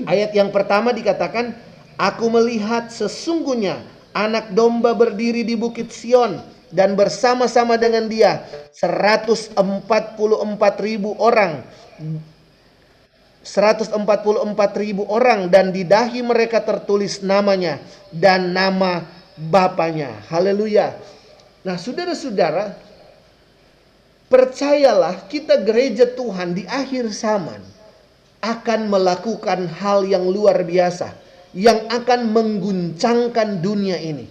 Ayat 0.06 0.30
yang 0.34 0.50
pertama 0.54 0.94
dikatakan, 0.94 1.54
Aku 2.00 2.32
melihat 2.32 2.88
sesungguhnya 2.88 3.78
anak 4.16 4.50
domba 4.56 4.96
berdiri 4.96 5.44
di 5.44 5.54
bukit 5.54 5.92
Sion 5.92 6.40
dan 6.72 6.96
bersama-sama 6.96 7.76
dengan 7.76 8.08
dia 8.08 8.42
144 8.72 9.54
ribu 10.80 11.12
orang 11.20 11.60
144 13.44 14.00
ribu 14.80 15.02
orang 15.06 15.50
dan 15.52 15.74
di 15.74 15.84
dahi 15.84 16.24
mereka 16.24 16.62
tertulis 16.64 17.20
namanya 17.20 17.82
dan 18.08 18.54
nama 18.54 19.04
Bapaknya. 19.36 20.20
Haleluya. 20.28 20.92
Nah, 21.64 21.80
saudara-saudara, 21.80 22.76
percayalah 24.28 25.28
kita 25.30 25.62
gereja 25.64 26.04
Tuhan 26.04 26.58
di 26.58 26.68
akhir 26.68 27.08
zaman 27.14 27.62
akan 28.42 28.90
melakukan 28.90 29.70
hal 29.78 30.04
yang 30.04 30.26
luar 30.26 30.60
biasa 30.66 31.14
yang 31.52 31.88
akan 31.88 32.32
mengguncangkan 32.32 33.60
dunia 33.60 34.00
ini. 34.00 34.26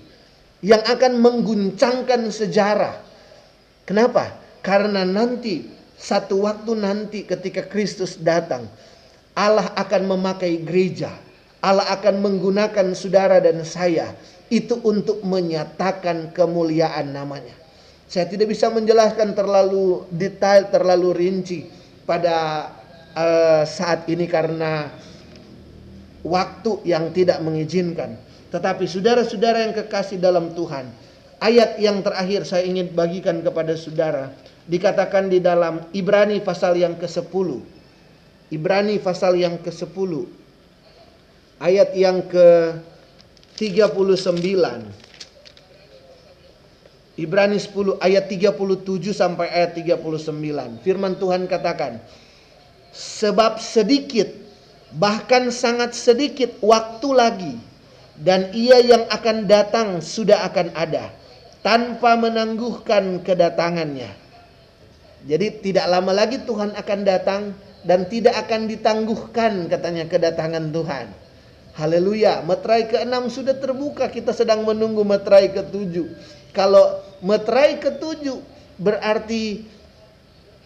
Yang 0.62 0.84
akan 0.94 1.14
mengguncangkan 1.18 2.30
sejarah. 2.30 3.02
Kenapa? 3.86 4.38
Karena 4.62 5.02
nanti 5.02 5.66
satu 5.98 6.46
waktu 6.46 6.78
nanti 6.78 7.26
ketika 7.26 7.66
Kristus 7.66 8.18
datang, 8.22 8.70
Allah 9.34 9.74
akan 9.74 10.18
memakai 10.18 10.62
gereja. 10.62 11.10
Allah 11.62 11.86
akan 11.94 12.22
menggunakan 12.22 12.94
saudara 12.94 13.42
dan 13.42 13.62
saya 13.66 14.14
itu 14.52 14.78
untuk 14.84 15.24
menyatakan 15.24 16.36
kemuliaan 16.36 17.16
namanya. 17.16 17.56
Saya 18.12 18.28
tidak 18.28 18.52
bisa 18.52 18.68
menjelaskan 18.68 19.32
terlalu 19.32 20.04
detail, 20.12 20.68
terlalu 20.68 21.16
rinci 21.16 21.64
pada 22.04 22.68
uh, 23.16 23.64
saat 23.64 24.04
ini 24.12 24.28
karena 24.28 24.92
waktu 26.28 26.84
yang 26.84 27.16
tidak 27.16 27.40
mengizinkan. 27.40 28.20
Tetapi 28.52 28.84
saudara-saudara 28.84 29.64
yang 29.64 29.74
kekasih 29.80 30.20
dalam 30.20 30.52
Tuhan, 30.52 30.92
ayat 31.40 31.80
yang 31.80 32.04
terakhir 32.04 32.44
saya 32.44 32.68
ingin 32.68 32.92
bagikan 32.92 33.40
kepada 33.40 33.80
saudara 33.80 34.36
dikatakan 34.68 35.32
di 35.32 35.40
dalam 35.40 35.88
Ibrani 35.96 36.44
pasal 36.44 36.76
yang 36.76 37.00
ke-10. 37.00 37.50
Ibrani 38.52 39.00
pasal 39.00 39.40
yang 39.40 39.56
ke-10 39.64 40.42
ayat 41.62 41.94
yang 41.94 42.26
ke-39. 43.70 44.58
Ibrani 47.22 47.60
10 47.62 48.02
ayat 48.02 48.26
37 48.26 49.14
sampai 49.14 49.46
ayat 49.54 49.78
39. 49.78 50.82
Firman 50.82 51.14
Tuhan 51.22 51.46
katakan, 51.46 52.02
sebab 52.90 53.62
sedikit 53.62 54.34
bahkan 54.98 55.54
sangat 55.54 55.94
sedikit 55.94 56.58
waktu 56.66 57.10
lagi 57.14 57.56
dan 58.18 58.50
ia 58.58 58.82
yang 58.82 59.06
akan 59.14 59.46
datang 59.46 60.02
sudah 60.02 60.42
akan 60.50 60.74
ada 60.74 61.14
tanpa 61.62 62.18
menangguhkan 62.18 63.22
kedatangannya. 63.22 64.10
Jadi 65.22 65.62
tidak 65.62 65.86
lama 65.86 66.10
lagi 66.10 66.42
Tuhan 66.42 66.74
akan 66.74 67.00
datang 67.06 67.54
dan 67.86 68.10
tidak 68.10 68.34
akan 68.50 68.66
ditangguhkan 68.66 69.70
katanya 69.70 70.10
kedatangan 70.10 70.74
Tuhan. 70.74 71.21
Haleluya, 71.72 72.44
meterai 72.44 72.84
ke-6 72.92 73.32
sudah 73.32 73.56
terbuka, 73.56 74.12
kita 74.12 74.36
sedang 74.36 74.68
menunggu 74.68 75.08
meterai 75.08 75.56
ke-7. 75.56 76.04
Kalau 76.52 77.00
meterai 77.24 77.80
ke-7 77.80 78.28
berarti 78.76 79.64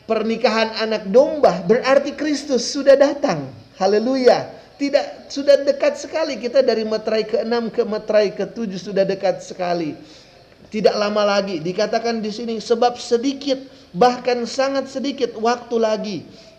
pernikahan 0.10 0.82
anak 0.82 1.06
domba, 1.06 1.62
berarti 1.62 2.18
Kristus 2.18 2.66
sudah 2.74 2.98
datang. 2.98 3.54
Haleluya. 3.78 4.50
Tidak 4.76 5.32
sudah 5.32 5.64
dekat 5.64 5.96
sekali 5.96 6.36
kita 6.36 6.60
dari 6.60 6.84
meterai 6.84 7.24
ke-6 7.24 7.54
ke 7.72 7.82
meterai 7.86 8.28
ke-7 8.34 8.72
sudah 8.76 9.06
dekat 9.06 9.46
sekali. 9.46 9.94
Tidak 10.74 10.92
lama 10.98 11.22
lagi 11.38 11.62
dikatakan 11.62 12.20
di 12.20 12.34
sini 12.34 12.58
sebab 12.58 12.98
sedikit 12.98 13.62
bahkan 13.96 14.44
sangat 14.44 14.92
sedikit 14.92 15.38
waktu 15.40 15.76
lagi 15.80 16.18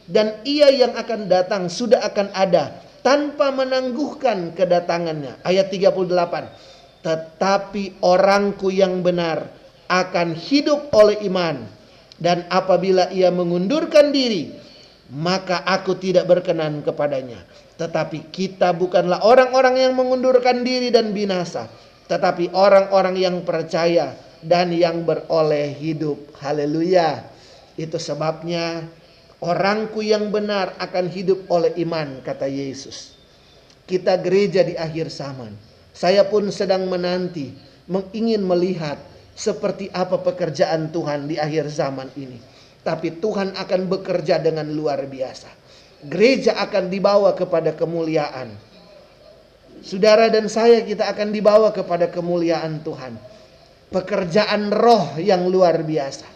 dan 0.08 0.38
ia 0.46 0.70
yang 0.72 0.94
akan 0.96 1.28
datang 1.28 1.68
sudah 1.68 2.00
akan 2.00 2.32
ada 2.32 2.85
tanpa 3.06 3.54
menangguhkan 3.54 4.50
kedatangannya. 4.58 5.38
Ayat 5.46 5.70
38. 5.70 7.06
Tetapi 7.06 8.02
orangku 8.02 8.74
yang 8.74 9.06
benar 9.06 9.46
akan 9.86 10.34
hidup 10.34 10.90
oleh 10.90 11.22
iman 11.30 11.62
dan 12.18 12.42
apabila 12.50 13.06
ia 13.14 13.30
mengundurkan 13.30 14.10
diri 14.10 14.50
maka 15.14 15.62
aku 15.62 15.94
tidak 15.94 16.26
berkenan 16.26 16.82
kepadanya. 16.82 17.38
Tetapi 17.78 18.32
kita 18.34 18.74
bukanlah 18.74 19.22
orang-orang 19.22 19.78
yang 19.78 19.92
mengundurkan 19.94 20.66
diri 20.66 20.90
dan 20.90 21.14
binasa, 21.14 21.70
tetapi 22.10 22.50
orang-orang 22.56 23.14
yang 23.14 23.36
percaya 23.46 24.16
dan 24.42 24.72
yang 24.74 25.06
beroleh 25.06 25.70
hidup. 25.76 26.34
Haleluya. 26.40 27.22
Itu 27.76 28.00
sebabnya 28.00 28.88
orangku 29.42 30.00
yang 30.04 30.28
benar 30.30 30.76
akan 30.80 31.10
hidup 31.10 31.48
oleh 31.50 31.74
iman, 31.82 32.20
kata 32.22 32.48
Yesus. 32.48 33.16
Kita 33.86 34.18
gereja 34.18 34.66
di 34.66 34.74
akhir 34.74 35.12
zaman. 35.12 35.54
Saya 35.96 36.26
pun 36.26 36.50
sedang 36.52 36.86
menanti, 36.90 37.54
ingin 38.12 38.42
melihat 38.44 38.98
seperti 39.36 39.88
apa 39.94 40.20
pekerjaan 40.20 40.90
Tuhan 40.90 41.30
di 41.30 41.40
akhir 41.40 41.70
zaman 41.70 42.10
ini. 42.18 42.36
Tapi 42.82 43.18
Tuhan 43.18 43.54
akan 43.54 43.80
bekerja 43.90 44.38
dengan 44.42 44.68
luar 44.70 45.06
biasa 45.06 45.66
gereja 46.04 46.60
akan 46.60 46.92
dibawa 46.92 47.32
kepada 47.32 47.72
kemuliaan. 47.72 48.52
Saudara 49.80 50.28
dan 50.32 50.48
saya 50.48 50.82
kita 50.82 51.08
akan 51.08 51.32
dibawa 51.32 51.72
kepada 51.72 52.08
kemuliaan 52.08 52.80
Tuhan. 52.84 53.16
Pekerjaan 53.92 54.72
roh 54.72 55.16
yang 55.20 55.46
luar 55.46 55.80
biasa. 55.84 56.26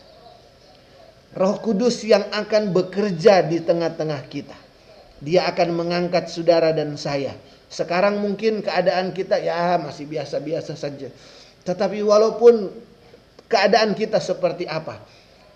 Roh 1.36 1.56
Kudus 1.62 2.02
yang 2.02 2.26
akan 2.30 2.74
bekerja 2.74 3.46
di 3.46 3.62
tengah-tengah 3.62 4.22
kita. 4.26 4.58
Dia 5.20 5.46
akan 5.52 5.76
mengangkat 5.76 6.32
saudara 6.32 6.74
dan 6.74 6.96
saya. 6.96 7.36
Sekarang 7.70 8.18
mungkin 8.18 8.64
keadaan 8.66 9.14
kita 9.14 9.38
ya 9.38 9.78
masih 9.78 10.10
biasa-biasa 10.10 10.74
saja. 10.74 11.06
Tetapi 11.62 12.02
walaupun 12.02 12.72
keadaan 13.46 13.94
kita 13.94 14.18
seperti 14.18 14.66
apa, 14.66 14.98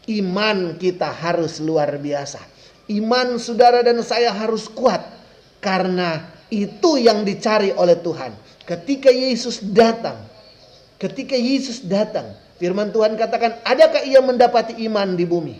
iman 0.06 0.78
kita 0.78 1.10
harus 1.10 1.58
luar 1.58 1.96
biasa 1.98 2.54
Iman 2.84 3.40
saudara 3.40 3.80
dan 3.80 3.96
saya 4.04 4.28
harus 4.28 4.68
kuat 4.68 5.00
karena 5.64 6.20
itu 6.52 7.00
yang 7.00 7.24
dicari 7.24 7.72
oleh 7.72 7.96
Tuhan. 7.96 8.37
Ketika 8.68 9.08
Yesus 9.08 9.64
datang, 9.64 10.20
ketika 11.00 11.32
Yesus 11.32 11.80
datang, 11.80 12.37
firman 12.60 12.90
Tuhan 12.90 13.18
katakan, 13.18 13.60
adakah 13.64 14.02
ia 14.06 14.20
mendapati 14.24 14.78
iman 14.86 15.14
di 15.14 15.24
bumi? 15.26 15.56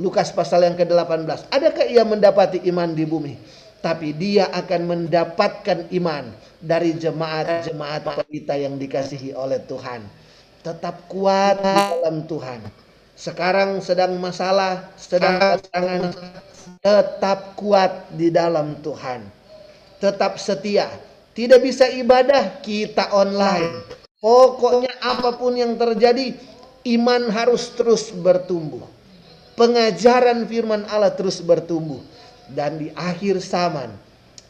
Lukas 0.00 0.34
pasal 0.34 0.66
yang 0.66 0.74
ke-18. 0.74 1.54
Adakah 1.54 1.86
ia 1.86 2.02
mendapati 2.02 2.58
iman 2.66 2.90
di 2.92 3.06
bumi? 3.06 3.34
Tapi 3.78 4.16
dia 4.16 4.48
akan 4.50 4.80
mendapatkan 4.90 5.92
iman 5.92 6.32
dari 6.58 6.96
jemaat-jemaat 6.96 8.26
kita 8.26 8.56
yang 8.56 8.80
dikasihi 8.80 9.36
oleh 9.36 9.60
Tuhan. 9.68 10.02
Tetap 10.64 11.06
kuat 11.12 11.60
di 11.60 11.68
dalam 11.68 12.24
Tuhan 12.24 12.84
sekarang 13.14 13.78
sedang 13.78 14.18
masalah, 14.18 14.90
sedang 14.98 15.38
tantangan, 15.38 16.10
tetap 16.82 17.54
kuat 17.54 18.10
di 18.10 18.28
dalam 18.34 18.82
Tuhan. 18.82 19.22
Tetap 20.02 20.34
setia. 20.36 20.90
Tidak 21.34 21.62
bisa 21.62 21.86
ibadah, 21.90 22.58
kita 22.62 23.14
online. 23.14 24.03
Pokoknya 24.24 24.88
apa 25.04 25.36
pun 25.36 25.52
yang 25.52 25.76
terjadi, 25.76 26.32
iman 26.96 27.28
harus 27.28 27.68
terus 27.76 28.08
bertumbuh. 28.08 28.88
Pengajaran 29.52 30.48
firman 30.48 30.88
Allah 30.88 31.12
terus 31.12 31.44
bertumbuh. 31.44 32.00
Dan 32.48 32.80
di 32.80 32.88
akhir 32.96 33.44
zaman 33.44 33.92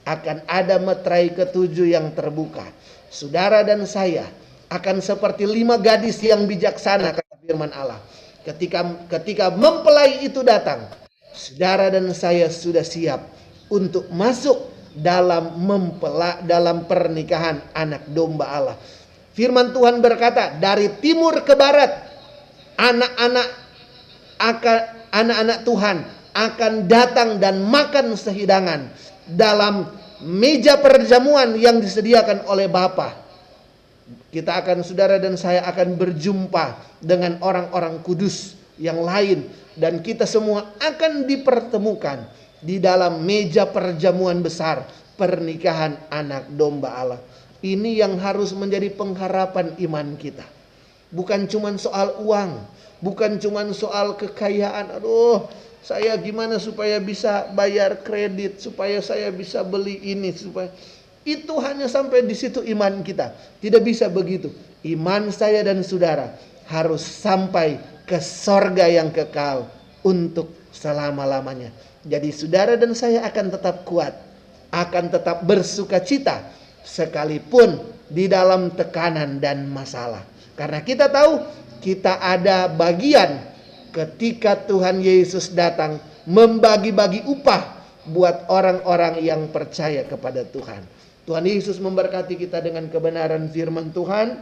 akan 0.06 0.46
ada 0.46 0.78
meterai 0.78 1.34
ketujuh 1.34 1.90
yang 1.90 2.14
terbuka. 2.14 2.62
Saudara 3.10 3.66
dan 3.66 3.82
saya 3.82 4.30
akan 4.70 5.02
seperti 5.02 5.42
lima 5.42 5.74
gadis 5.74 6.22
yang 6.22 6.46
bijaksana 6.46 7.14
kata 7.14 7.34
firman 7.42 7.70
Allah 7.74 7.98
Ketika 8.44 8.84
ketika 9.08 9.48
mempelai 9.48 10.20
itu 10.28 10.44
datang, 10.44 10.84
saudara 11.32 11.88
dan 11.88 12.12
saya 12.12 12.52
sudah 12.52 12.84
siap 12.84 13.24
untuk 13.72 14.04
masuk 14.12 14.68
dalam 14.92 15.56
mempela 15.64 16.44
dalam 16.44 16.84
pernikahan 16.84 17.64
anak 17.72 18.04
domba 18.12 18.44
Allah. 18.44 18.76
Firman 19.34 19.74
Tuhan 19.74 19.98
berkata, 19.98 20.54
dari 20.56 20.88
timur 21.02 21.42
ke 21.42 21.58
barat 21.58 21.90
anak-anak 22.78 23.48
akan 24.38 24.80
anak-anak 25.10 25.58
Tuhan 25.66 25.96
akan 26.34 26.72
datang 26.90 27.38
dan 27.38 27.62
makan 27.62 28.14
sehidangan 28.18 28.90
dalam 29.30 29.86
meja 30.22 30.78
perjamuan 30.78 31.54
yang 31.54 31.78
disediakan 31.78 32.46
oleh 32.50 32.66
Bapa 32.66 33.24
kita 34.34 34.58
akan 34.58 34.82
saudara 34.82 35.16
dan 35.22 35.38
saya 35.38 35.62
akan 35.70 35.94
berjumpa 35.94 36.98
dengan 36.98 37.38
orang-orang 37.38 38.02
kudus 38.02 38.58
yang 38.76 38.98
lain 39.00 39.46
dan 39.78 40.02
kita 40.02 40.26
semua 40.26 40.74
akan 40.82 41.22
dipertemukan 41.24 42.26
di 42.58 42.82
dalam 42.82 43.22
meja 43.22 43.64
perjamuan 43.70 44.42
besar 44.42 44.82
pernikahan 45.14 45.94
anak 46.10 46.50
domba 46.50 46.98
Allah. 46.98 47.20
Ini 47.64 48.04
yang 48.04 48.20
harus 48.20 48.52
menjadi 48.52 48.92
pengharapan 48.92 49.72
iman 49.88 50.20
kita. 50.20 50.44
Bukan 51.08 51.48
cuma 51.48 51.72
soal 51.80 52.12
uang, 52.20 52.60
bukan 53.00 53.40
cuma 53.40 53.64
soal 53.72 54.20
kekayaan. 54.20 55.00
Aduh, 55.00 55.48
saya 55.80 56.12
gimana 56.20 56.60
supaya 56.60 57.00
bisa 57.00 57.48
bayar 57.56 58.04
kredit, 58.04 58.60
supaya 58.60 59.00
saya 59.00 59.32
bisa 59.32 59.64
beli 59.64 59.96
ini, 59.96 60.36
supaya 60.36 60.68
itu 61.24 61.56
hanya 61.64 61.88
sampai 61.88 62.20
di 62.28 62.36
situ 62.36 62.60
iman 62.76 63.00
kita. 63.00 63.32
Tidak 63.64 63.80
bisa 63.80 64.12
begitu. 64.12 64.52
Iman 64.84 65.32
saya 65.32 65.64
dan 65.64 65.80
saudara 65.80 66.36
harus 66.68 67.00
sampai 67.00 67.80
ke 68.04 68.20
sorga 68.20 68.84
yang 68.92 69.08
kekal 69.08 69.64
untuk 70.04 70.52
selama-lamanya. 70.68 71.72
Jadi 72.04 72.28
saudara 72.28 72.76
dan 72.76 72.92
saya 72.92 73.24
akan 73.24 73.56
tetap 73.56 73.88
kuat. 73.88 74.12
Akan 74.68 75.08
tetap 75.08 75.40
bersuka 75.48 76.04
cita. 76.04 76.44
Sekalipun 76.84 77.80
di 78.12 78.28
dalam 78.28 78.70
tekanan 78.76 79.40
dan 79.40 79.64
masalah. 79.72 80.22
Karena 80.54 80.84
kita 80.84 81.08
tahu 81.08 81.40
kita 81.80 82.20
ada 82.20 82.68
bagian 82.70 83.40
ketika 83.90 84.56
Tuhan 84.68 85.00
Yesus 85.00 85.52
datang 85.52 85.98
membagi-bagi 86.24 87.24
upah 87.28 87.74
buat 88.08 88.48
orang-orang 88.52 89.20
yang 89.24 89.48
percaya 89.48 90.04
kepada 90.04 90.44
Tuhan. 90.44 90.84
Tuhan 91.24 91.44
Yesus 91.48 91.80
memberkati 91.80 92.36
kita 92.36 92.60
dengan 92.60 92.84
kebenaran 92.92 93.48
firman 93.48 93.88
Tuhan. 93.96 94.36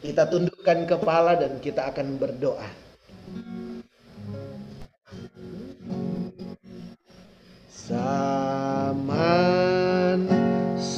Kita 0.00 0.28
tundukkan 0.28 0.88
kepala 0.88 1.36
dan 1.36 1.60
kita 1.60 1.92
akan 1.92 2.16
berdoa. 2.16 2.68
Zaman 7.68 8.49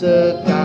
The. 0.02 0.62